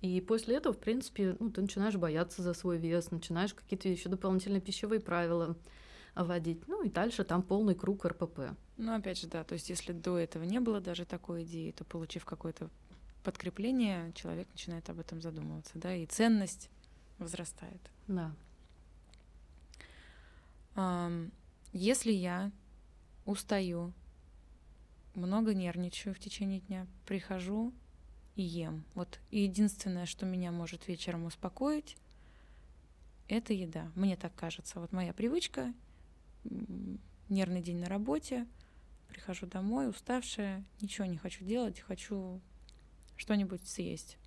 [0.00, 4.08] И после этого, в принципе, ну, ты начинаешь бояться за свой вес, начинаешь какие-то еще
[4.08, 5.56] дополнительные пищевые правила
[6.14, 6.66] вводить.
[6.68, 8.56] Ну и дальше там полный круг РПП.
[8.76, 11.84] Ну, опять же, да, то есть если до этого не было даже такой идеи, то
[11.84, 12.68] получив какое-то
[13.22, 16.68] подкрепление, человек начинает об этом задумываться, да, и ценность
[17.18, 17.80] возрастает.
[18.08, 18.32] Да.
[21.72, 22.50] Если я
[23.24, 23.92] устаю,
[25.14, 27.72] много нервничаю в течение дня, прихожу
[28.34, 28.84] и ем.
[28.94, 31.96] Вот единственное, что меня может вечером успокоить,
[33.28, 33.90] это еда.
[33.94, 34.80] Мне так кажется.
[34.80, 35.72] Вот моя привычка,
[37.28, 38.46] нервный день на работе,
[39.08, 42.40] прихожу домой, уставшая, ничего не хочу делать, хочу
[43.16, 44.18] что-нибудь съесть.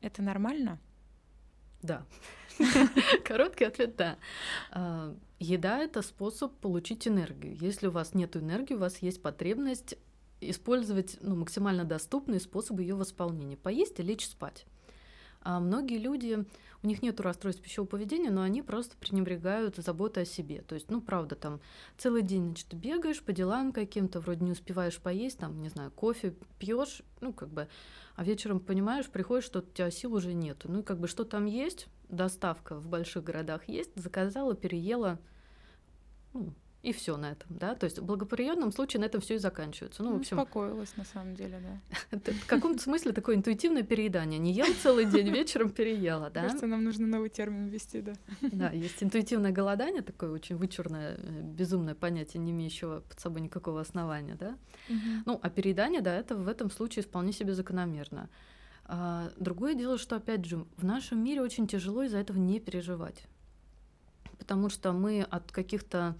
[0.00, 0.80] Это нормально?
[1.82, 2.06] Да.
[3.24, 4.18] Короткий ответ да.
[4.70, 7.56] А, еда это способ получить энергию.
[7.56, 9.96] Если у вас нет энергии, у вас есть потребность
[10.40, 13.56] использовать ну, максимально доступные способы ее восполнения.
[13.56, 14.66] Поесть и лечь спать.
[15.44, 16.44] А многие люди,
[16.82, 20.62] у них нет расстройств пищевого поведения, но они просто пренебрегают заботой о себе.
[20.62, 21.60] То есть, ну, правда, там
[21.98, 26.34] целый день, значит, бегаешь по делам каким-то, вроде не успеваешь поесть, там, не знаю, кофе
[26.58, 27.68] пьешь, ну, как бы,
[28.14, 30.70] а вечером понимаешь, приходишь, что у тебя сил уже нету.
[30.70, 35.18] Ну, и как бы, что там есть, доставка в больших городах есть, заказала, переела,
[36.34, 36.52] ну,
[36.82, 40.02] и все на этом, да, то есть в благоприятном случае на этом все и заканчивается.
[40.02, 40.36] Ну, в общем...
[40.36, 42.18] Успокоилась, на самом деле, да.
[42.32, 44.40] В каком-то смысле такое интуитивное переедание.
[44.40, 46.42] Не ел целый день, вечером переела, да.
[46.42, 48.14] Кажется, нам нужно новый термин ввести, да.
[48.40, 53.80] Да, есть интуитивное голодание, такое очень вычурное, э, безумное понятие, не имеющего под собой никакого
[53.80, 54.56] основания, да.
[55.24, 58.28] Ну, а переедание, да, это в этом случае вполне себе закономерно.
[58.84, 63.22] А, другое дело, что, опять же, в нашем мире очень тяжело из-за этого не переживать.
[64.38, 66.16] Потому что мы от каких-то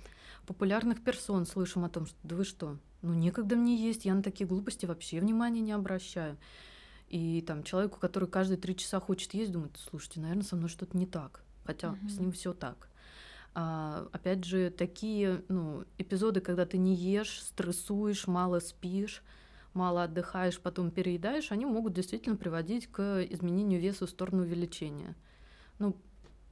[0.52, 4.22] популярных персон слышим о том, что да вы что, ну некогда мне есть, я на
[4.22, 6.38] такие глупости вообще внимания не обращаю.
[7.08, 10.96] И там человеку, который каждые три часа хочет есть, думает, слушайте, наверное, со мной что-то
[10.96, 12.08] не так, хотя угу.
[12.08, 12.88] с ним все так.
[13.54, 19.22] А, опять же, такие ну, эпизоды, когда ты не ешь, стрессуешь, мало спишь,
[19.74, 25.14] мало отдыхаешь, потом переедаешь, они могут действительно приводить к изменению веса в сторону увеличения.
[25.78, 25.96] Ну,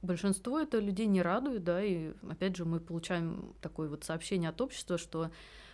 [0.01, 4.61] большинство это людей не радует, да, и опять же мы получаем такое вот сообщение от
[4.61, 5.31] общества, что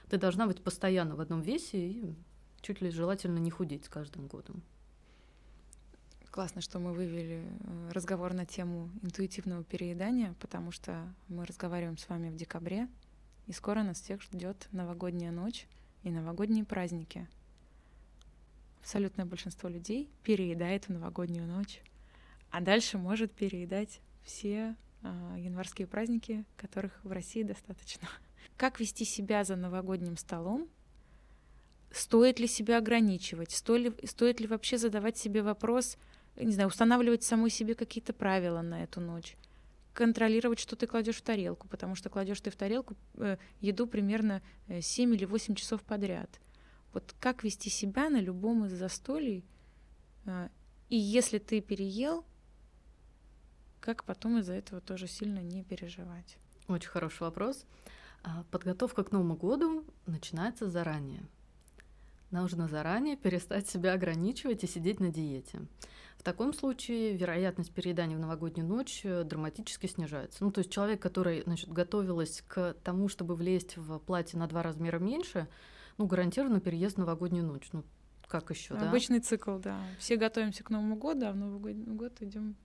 [0.09, 2.15] ты должна быть постоянно в одном весе и
[2.61, 4.61] чуть ли желательно не худеть с каждым годом.
[6.31, 12.07] Классно, что мы вывели э, разговор на тему интуитивного переедания, потому что мы разговариваем с
[12.07, 12.87] вами в декабре,
[13.47, 15.67] и скоро нас всех ждет новогодняя ночь
[16.03, 17.27] и новогодние праздники.
[18.81, 21.81] Абсолютное большинство людей переедает в новогоднюю ночь,
[22.51, 28.07] а дальше может переедать все э, январские праздники, которых в России достаточно.
[28.57, 30.67] Как вести себя за новогодним столом?
[31.91, 33.51] Стоит ли себя ограничивать?
[33.51, 35.97] Стоит ли, стоит ли вообще задавать себе вопрос,
[36.35, 39.35] не знаю, устанавливать самой себе какие-то правила на эту ночь?
[39.93, 44.43] контролировать, что ты кладешь в тарелку, потому что кладешь ты в тарелку э, еду примерно
[44.69, 46.29] 7 э, или 8 часов подряд.
[46.93, 49.43] Вот как вести себя на любом из застолий?
[50.25, 50.49] Э,
[50.89, 52.25] и если ты переел,
[53.87, 56.37] как потом из-за этого тоже сильно не переживать?
[56.67, 57.65] Очень хороший вопрос.
[58.21, 61.25] А, подготовка к Новому году начинается заранее.
[62.29, 65.61] Нужно заранее перестать себя ограничивать и сидеть на диете.
[66.17, 70.43] В таком случае вероятность переедания в новогоднюю ночь э, драматически снижается.
[70.43, 74.63] Ну, то есть человек, который значит, готовилась к тому, чтобы влезть в платье на два
[74.63, 75.47] размера меньше,
[75.97, 77.69] ну, гарантированно переезд в новогоднюю ночь.
[77.71, 77.85] Ну,
[78.27, 78.89] как еще, да?
[78.89, 79.79] Обычный цикл, да.
[79.97, 82.57] Все готовимся к Новому году, а в Новый год идем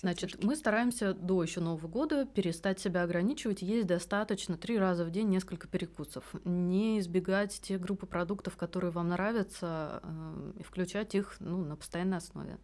[0.00, 5.10] значит, мы стараемся до еще Нового года перестать себя ограничивать, есть достаточно три раза в
[5.10, 11.36] день несколько перекусов, не избегать те группы продуктов, которые вам нравятся, э, и включать их
[11.40, 12.58] ну, на постоянной основе.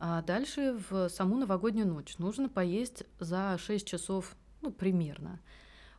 [0.00, 5.40] А дальше в саму новогоднюю ночь нужно поесть за 6 часов, ну, примерно.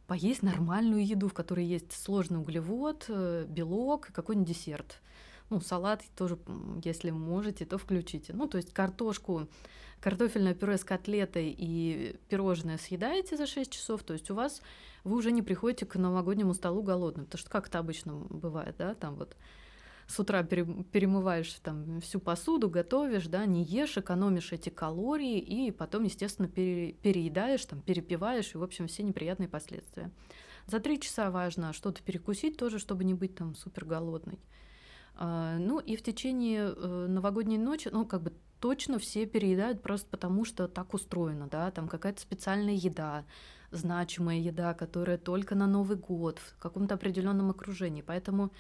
[0.08, 5.02] Поесть нормальную еду, в которой есть сложный углевод, э, белок и какой-нибудь десерт
[5.52, 6.40] ну, салат тоже,
[6.84, 8.34] если можете, то включите.
[8.34, 9.48] Ну, то есть картошку,
[10.00, 14.62] картофельное пюре с котлетой и пирожное съедаете за 6 часов, то есть у вас
[15.04, 18.96] вы уже не приходите к новогоднему столу голодным, потому что как это обычно бывает, да,
[18.96, 19.36] там вот
[20.08, 26.04] с утра перемываешь там всю посуду, готовишь, да, не ешь, экономишь эти калории и потом,
[26.04, 30.12] естественно, пере, переедаешь, там, перепиваешь, и, в общем, все неприятные последствия.
[30.68, 34.40] За три часа важно что-то перекусить тоже, чтобы не быть там супер голодной.
[35.16, 40.08] А, ну и в течение э, новогодней ночи, ну как бы точно все переедают просто
[40.10, 43.26] потому, что так устроено, да, там какая-то специальная еда,
[43.72, 48.02] значимая еда, которая только на Новый год, в каком-то определенном окружении.
[48.02, 48.52] Поэтому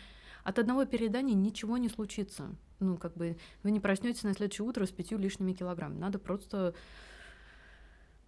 [0.43, 2.49] от одного переедания ничего не случится.
[2.79, 5.99] Ну, как бы вы не проснетесь на следующее утро с пятью лишними килограммами.
[5.99, 6.73] Надо просто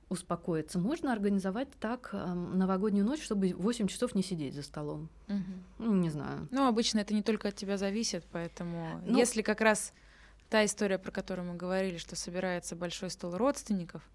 [0.09, 0.79] успокоиться.
[0.79, 5.09] Можно организовать так э, новогоднюю ночь, чтобы 8 часов не сидеть за столом.
[5.27, 5.85] Угу.
[5.85, 6.47] Ну, не знаю.
[6.51, 9.93] Ну, обычно это не только от тебя зависит, поэтому ну, если как раз
[10.49, 14.07] та история, про которую мы говорили, что собирается большой стол родственников,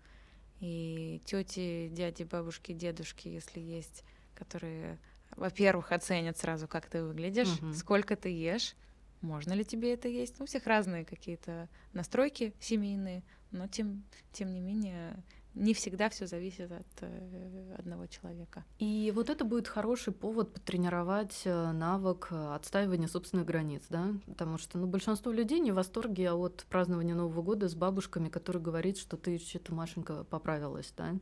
[0.60, 4.98] и тети, дяди, бабушки, дедушки, если есть, которые,
[5.36, 7.72] во-первых, оценят сразу, как ты выглядишь, угу.
[7.74, 8.74] сколько ты ешь,
[9.20, 10.38] можно ли тебе это есть.
[10.38, 15.16] Ну, у всех разные какие-то настройки семейные, но тем, тем не менее
[15.54, 18.64] не всегда все зависит от э, одного человека.
[18.78, 24.58] И вот это будет хороший повод потренировать э, навык э, отстаивания собственных границ, да, потому
[24.58, 28.98] что ну, большинство людей не в восторге от празднования Нового года с бабушками, которые говорят,
[28.98, 31.14] что ты что-то, Машенька, поправилась, да,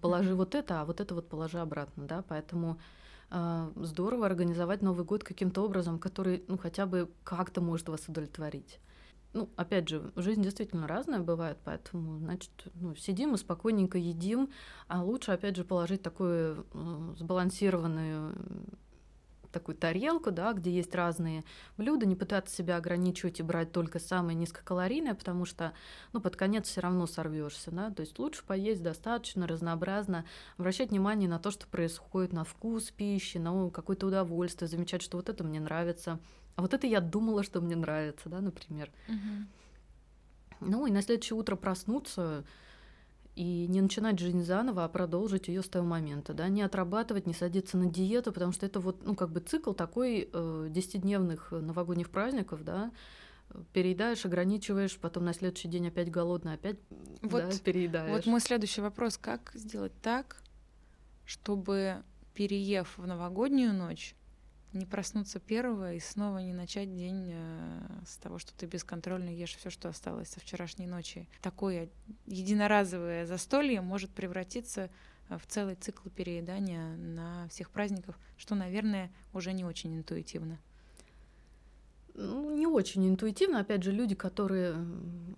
[0.00, 0.36] положи mm-hmm.
[0.36, 2.78] вот это, а вот это вот положи обратно, да, поэтому
[3.76, 8.78] здорово организовать Новый год каким-то образом, который, ну, хотя бы как-то может вас удовлетворить
[9.32, 14.50] ну, опять же, жизнь действительно разная бывает, поэтому, значит, ну, сидим и спокойненько едим,
[14.88, 16.66] а лучше, опять же, положить такую
[17.18, 18.34] сбалансированную
[19.52, 21.44] такую тарелку, да, где есть разные
[21.76, 25.72] блюда, не пытаться себя ограничивать и брать только самое низкокалорийное, потому что,
[26.12, 30.24] ну, под конец все равно сорвешься, да, то есть лучше поесть достаточно разнообразно,
[30.56, 35.28] обращать внимание на то, что происходит, на вкус пищи, на какое-то удовольствие, замечать, что вот
[35.28, 36.18] это мне нравится,
[36.56, 38.90] а вот это я думала, что мне нравится, да, например.
[39.08, 40.68] Угу.
[40.68, 42.44] Ну и на следующее утро проснуться,
[43.34, 47.32] и не начинать жизнь заново, а продолжить ее с того момента, да, не отрабатывать, не
[47.32, 52.10] садиться на диету, потому что это вот, ну, как бы цикл такой э, десятидневных новогодних
[52.10, 52.92] праздников, да,
[53.72, 56.76] переедаешь, ограничиваешь, потом на следующий день опять голодный, опять
[57.22, 58.10] вот, да, переедаешь.
[58.10, 60.42] Вот мой следующий вопрос, как сделать так,
[61.24, 62.02] чтобы,
[62.34, 64.14] переев в новогоднюю ночь,
[64.72, 69.56] не проснуться первого и снова не начать день э, с того, что ты бесконтрольно ешь
[69.56, 71.28] все, что осталось со вчерашней ночи.
[71.40, 71.88] Такое
[72.26, 74.90] единоразовое застолье может превратиться
[75.28, 80.58] э, в целый цикл переедания на всех праздниках, что, наверное, уже не очень интуитивно.
[82.14, 83.60] Ну, не очень интуитивно.
[83.60, 84.76] Опять же, люди, которые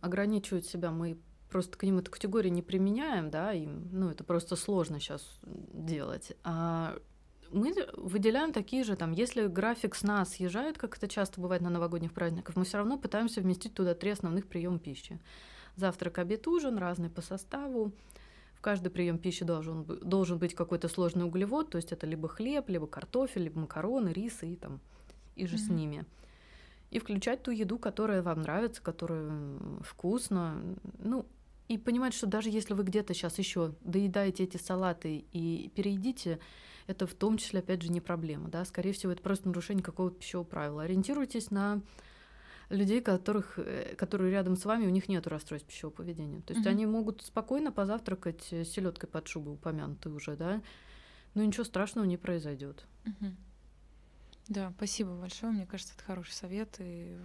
[0.01, 1.19] ограничивают себя, мы
[1.51, 5.25] просто к ним эту категорию не применяем, да, им, ну, это просто сложно сейчас
[5.73, 6.33] делать.
[6.43, 6.99] А
[7.55, 12.13] мы выделяем такие же, там, если график сна съезжает, как это часто бывает на новогодних
[12.13, 15.21] праздниках, мы все равно пытаемся вместить туда три основных приема пищи.
[15.77, 17.93] Завтрак, обед, ужин, разный по составу.
[18.55, 22.69] В каждый прием пищи должен, должен быть какой-то сложный углевод, то есть это либо хлеб,
[22.69, 24.81] либо картофель, либо макароны, рис и там,
[25.37, 25.59] и же mm-hmm.
[25.59, 26.05] с ними.
[26.91, 29.33] И включать ту еду, которая вам нравится, которая
[29.83, 30.63] вкусна.
[30.99, 31.27] Ну,
[31.69, 36.39] и понимать, что даже если вы где-то сейчас еще доедаете эти салаты и переедите,
[36.87, 38.49] это в том числе, опять же, не проблема.
[38.49, 38.65] Да?
[38.65, 40.83] Скорее всего, это просто нарушение какого-то пищевого правила.
[40.83, 41.81] Ориентируйтесь на
[42.69, 46.41] людей, которых, э, которые рядом с вами, у них нет расстройств пищевого поведения.
[46.41, 46.71] То есть mm-hmm.
[46.71, 50.63] они могут спокойно позавтракать селедкой под шубой, упомянутой уже, да,
[51.35, 52.87] но ничего страшного не произойдет.
[53.05, 53.35] Mm-hmm.
[54.49, 55.53] Да, спасибо большое.
[55.53, 57.19] Мне кажется, это хороший совет, и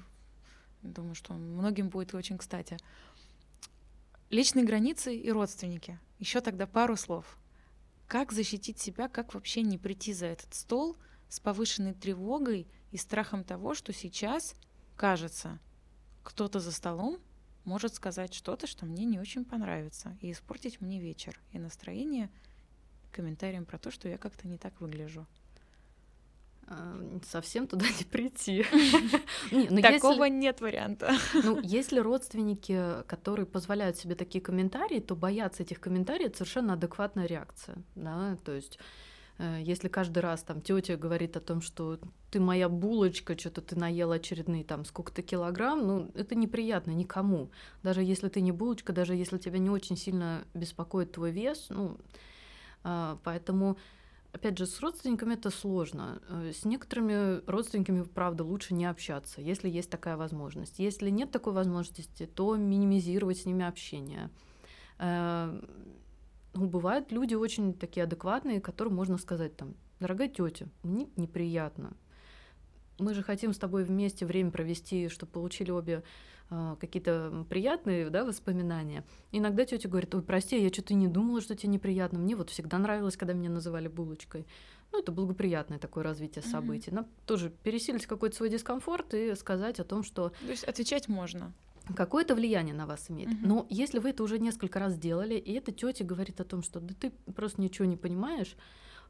[0.84, 2.78] думаю, что он многим будет очень кстати.
[4.30, 6.00] Личные границы и родственники.
[6.20, 7.39] Еще тогда пару слов.
[8.10, 10.98] Как защитить себя, как вообще не прийти за этот стол
[11.30, 14.56] с повышенной тревогой и страхом того, что сейчас,
[14.96, 15.60] кажется,
[16.24, 17.20] кто-то за столом
[17.66, 22.32] может сказать что-то, что мне не очень понравится, и испортить мне вечер и настроение
[23.12, 25.28] комментарием про то, что я как-то не так выгляжу.
[27.28, 28.66] Совсем туда не прийти.
[29.52, 31.14] Ну, Такого нет варианта.
[31.34, 37.78] Ну, если родственники, которые позволяют себе такие комментарии, то бояться этих комментариев совершенно адекватная реакция.
[37.96, 38.38] Да?
[38.44, 38.80] То есть
[39.40, 42.00] э, если каждый раз там тетя говорит о том, что
[42.30, 47.50] ты моя булочка, что-то ты наела очередные там сколько-то килограмм, ну это неприятно никому.
[47.82, 51.98] Даже если ты не булочка, даже если тебя не очень сильно беспокоит твой вес, ну
[52.84, 53.78] а, поэтому
[54.32, 56.22] Опять же, с родственниками это сложно.
[56.30, 60.78] Э, с некоторыми родственниками, правда, лучше не общаться, если есть такая возможность.
[60.80, 64.30] Если нет такой возможности, то минимизировать с ними общение.
[65.00, 65.60] Э,
[66.54, 71.96] ну, бывают люди очень такие адекватные, которым можно сказать там, дорогая тетя, мне неприятно.
[73.00, 76.04] Мы же хотим с тобой вместе время провести, чтобы получили обе
[76.50, 79.04] а, какие-то приятные да, воспоминания.
[79.32, 82.20] Иногда тетя говорит, ой, прости, я что-то не думала, что тебе неприятно.
[82.20, 84.48] Мне вот всегда нравилось, когда меня называли булочкой.
[84.92, 86.90] Ну, это благоприятное такое развитие событий.
[86.90, 86.96] Mm-hmm.
[86.96, 90.30] Нам тоже пересилить какой-то свой дискомфорт и сказать о том, что...
[90.30, 91.54] То есть отвечать можно.
[91.96, 93.30] Какое-то влияние на вас имеет.
[93.30, 93.46] Mm-hmm.
[93.46, 96.80] Но если вы это уже несколько раз сделали, и эта тетя говорит о том, что
[96.80, 98.56] да ты просто ничего не понимаешь,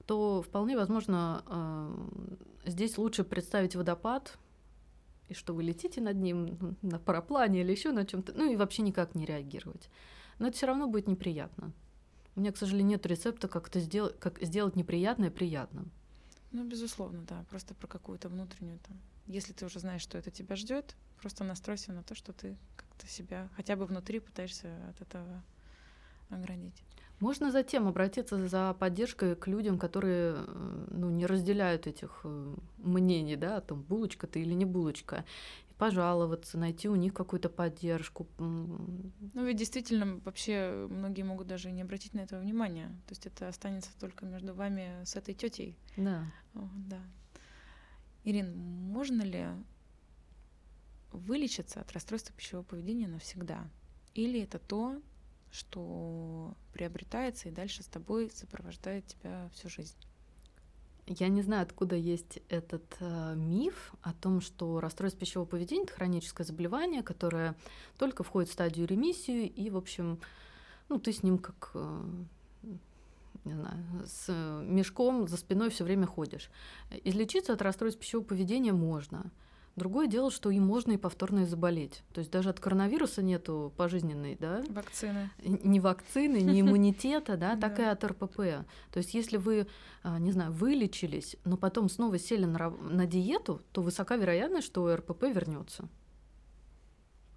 [0.06, 1.44] то вполне возможно
[2.66, 4.38] здесь лучше представить водопад,
[5.28, 8.82] и что вы летите над ним на параплане или еще на чем-то, ну и вообще
[8.82, 9.90] никак не реагировать.
[10.40, 11.72] Но это все равно будет неприятно.
[12.36, 15.92] У меня, к сожалению, нет рецепта, как это сделать, как сделать неприятное приятным.
[16.52, 17.46] Ну, безусловно, да.
[17.50, 18.98] Просто про какую-то внутреннюю там.
[19.28, 23.08] Если ты уже знаешь, что это тебя ждет, просто настройся на то, что ты как-то
[23.08, 25.44] себя хотя бы внутри пытаешься от этого
[26.30, 26.82] оградить.
[27.20, 30.36] Можно затем обратиться за поддержкой к людям, которые
[30.90, 35.26] ну, не разделяют этих э, мнений, да, о том, булочка ты или не булочка,
[35.78, 38.28] пожаловаться, найти у них какую-то поддержку.
[38.38, 42.88] Ну ведь действительно вообще многие могут даже не обратить на это внимания.
[43.08, 45.78] То есть это останется только между вами с этой тетей.
[45.98, 46.26] Да.
[46.54, 47.00] О, да.
[48.26, 49.46] Ирин, можно ли
[51.12, 53.68] вылечиться от расстройства пищевого поведения навсегда?
[54.14, 55.02] Или это то,
[55.52, 59.98] что приобретается и дальше с тобой сопровождает тебя всю жизнь.
[61.08, 65.94] Я не знаю, откуда есть этот э, миф о том, что расстройство пищевого поведения это
[65.94, 67.56] хроническое заболевание, которое
[67.98, 70.20] только входит в стадию ремиссии, и, в общем,
[70.88, 72.04] ну, ты с ним как э,
[73.44, 74.32] не знаю, с
[74.64, 76.50] мешком за спиной все время ходишь.
[77.04, 79.32] Излечиться от расстройств пищевого поведения можно.
[79.80, 82.04] Другое дело, что им можно и повторно заболеть.
[82.14, 84.62] То есть даже от коронавируса нету пожизненной, да?
[84.68, 85.32] Вакцины.
[85.42, 88.36] Ни вакцины, ни иммунитета, да, так и от РПП.
[88.92, 89.68] То есть если вы,
[90.04, 94.94] а, не знаю, вылечились, но потом снова сели на, на диету, то высока вероятность, что
[94.94, 95.88] РПП вернется.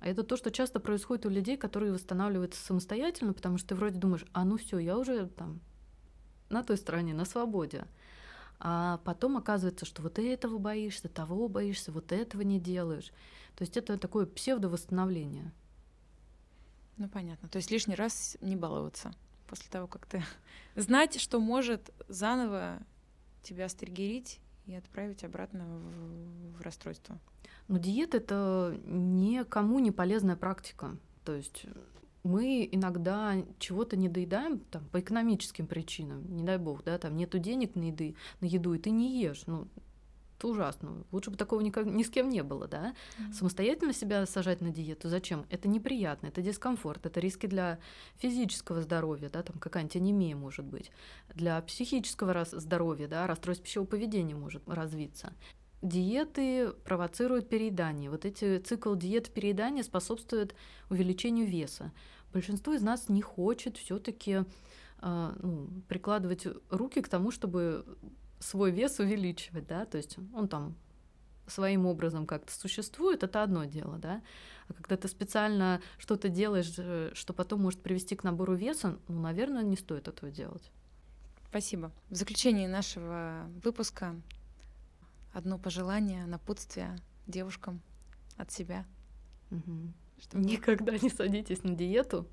[0.01, 4.01] А это то, что часто происходит у людей, которые восстанавливаются самостоятельно, потому что ты вроде
[4.01, 5.61] думаешь, а ну все, я уже там
[6.51, 7.87] на той стороне, на свободе.
[8.65, 13.11] А потом оказывается, что вот этого боишься, того боишься, вот этого не делаешь.
[13.57, 15.53] То есть это такое псевдовосстановление.
[16.97, 17.49] Ну понятно.
[17.49, 19.13] То есть лишний раз не баловаться
[19.49, 20.23] после того, как ты
[20.77, 22.79] знать, что может заново
[23.43, 27.19] тебя стригерить и отправить обратно в, в расстройство.
[27.67, 30.97] Но диета это никому не полезная практика.
[31.25, 31.67] То есть
[32.23, 37.39] мы иногда чего-то не доедаем там, по экономическим причинам, не дай бог, да, там нету
[37.39, 39.43] денег на, еды, на еду, и ты не ешь.
[39.47, 39.67] Ну,
[40.39, 41.05] это ужасно.
[41.13, 42.95] Лучше бы такого никак, ни с кем не было, да.
[43.19, 43.33] Mm-hmm.
[43.33, 45.47] Самостоятельно себя сажать на диету зачем?
[45.51, 47.79] Это неприятно, это дискомфорт, это риски для
[48.17, 50.91] физического здоровья, да, там какая-нибудь анемия может быть,
[51.35, 55.33] для психического здоровья, да, расстройство пищевого поведения может развиться
[55.83, 58.11] диеты провоцируют переедание.
[58.11, 60.55] Вот эти цикл диет переедания способствует
[60.89, 61.93] увеличению веса.
[62.33, 64.45] Большинство из нас не хочет все-таки
[65.03, 67.85] э, ну, прикладывать руки к тому, чтобы
[68.39, 70.77] свой вес увеличивать, да, то есть он там
[71.47, 74.23] своим образом как-то существует, это одно дело, да.
[74.69, 79.21] А когда ты специально что-то делаешь, э, что потом может привести к набору веса, ну,
[79.21, 80.71] наверное, не стоит этого делать.
[81.49, 81.93] Спасибо.
[82.09, 84.15] В заключении нашего выпуска
[85.33, 87.81] одно пожелание, напутствие девушкам
[88.37, 88.87] от себя.
[89.51, 89.93] Угу.
[90.21, 90.45] Чтобы...
[90.45, 92.27] Никогда не садитесь на диету.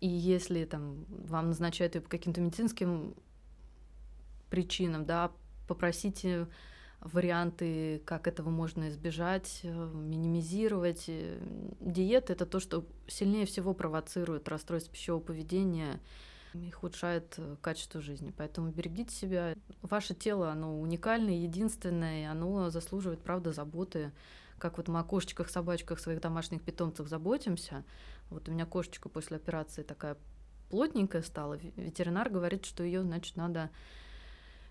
[0.00, 3.14] И если там вам назначают ее по каким-то медицинским
[4.50, 5.32] причинам, да,
[5.66, 6.48] попросите
[7.00, 11.10] варианты, как этого можно избежать, э, минимизировать.
[11.80, 16.00] Диета это то, что сильнее всего провоцирует расстройство пищевого поведения
[16.62, 18.32] и ухудшает э, качество жизни.
[18.36, 19.54] Поэтому берегите себя.
[19.82, 24.12] Ваше тело, оно уникальное, единственное, оно заслуживает, правда, заботы.
[24.58, 27.84] Как вот мы о кошечках, собачках, своих домашних питомцах заботимся.
[28.30, 30.16] Вот у меня кошечка после операции такая
[30.70, 31.54] плотненькая стала.
[31.76, 33.70] Ветеринар говорит, что ее, значит, надо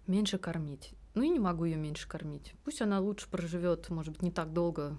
[0.08, 0.94] меньше кормить.
[1.14, 2.54] Ну и не могу ее меньше кормить.
[2.64, 4.98] Пусть она лучше проживет, может быть, не так долго,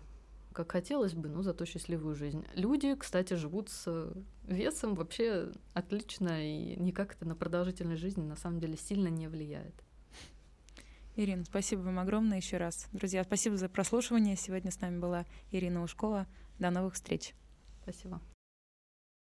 [0.55, 2.47] как хотелось бы, но зато счастливую жизнь.
[2.55, 4.13] Люди, кстати, живут с
[4.45, 9.75] весом вообще отлично, и никак это на продолжительность жизни на самом деле сильно не влияет.
[11.17, 12.89] Ирина, спасибо вам огромное еще раз.
[12.93, 14.37] Друзья, спасибо за прослушивание.
[14.37, 16.27] Сегодня с нами была Ирина Ушкова.
[16.59, 17.35] До новых встреч.
[17.83, 18.21] Спасибо.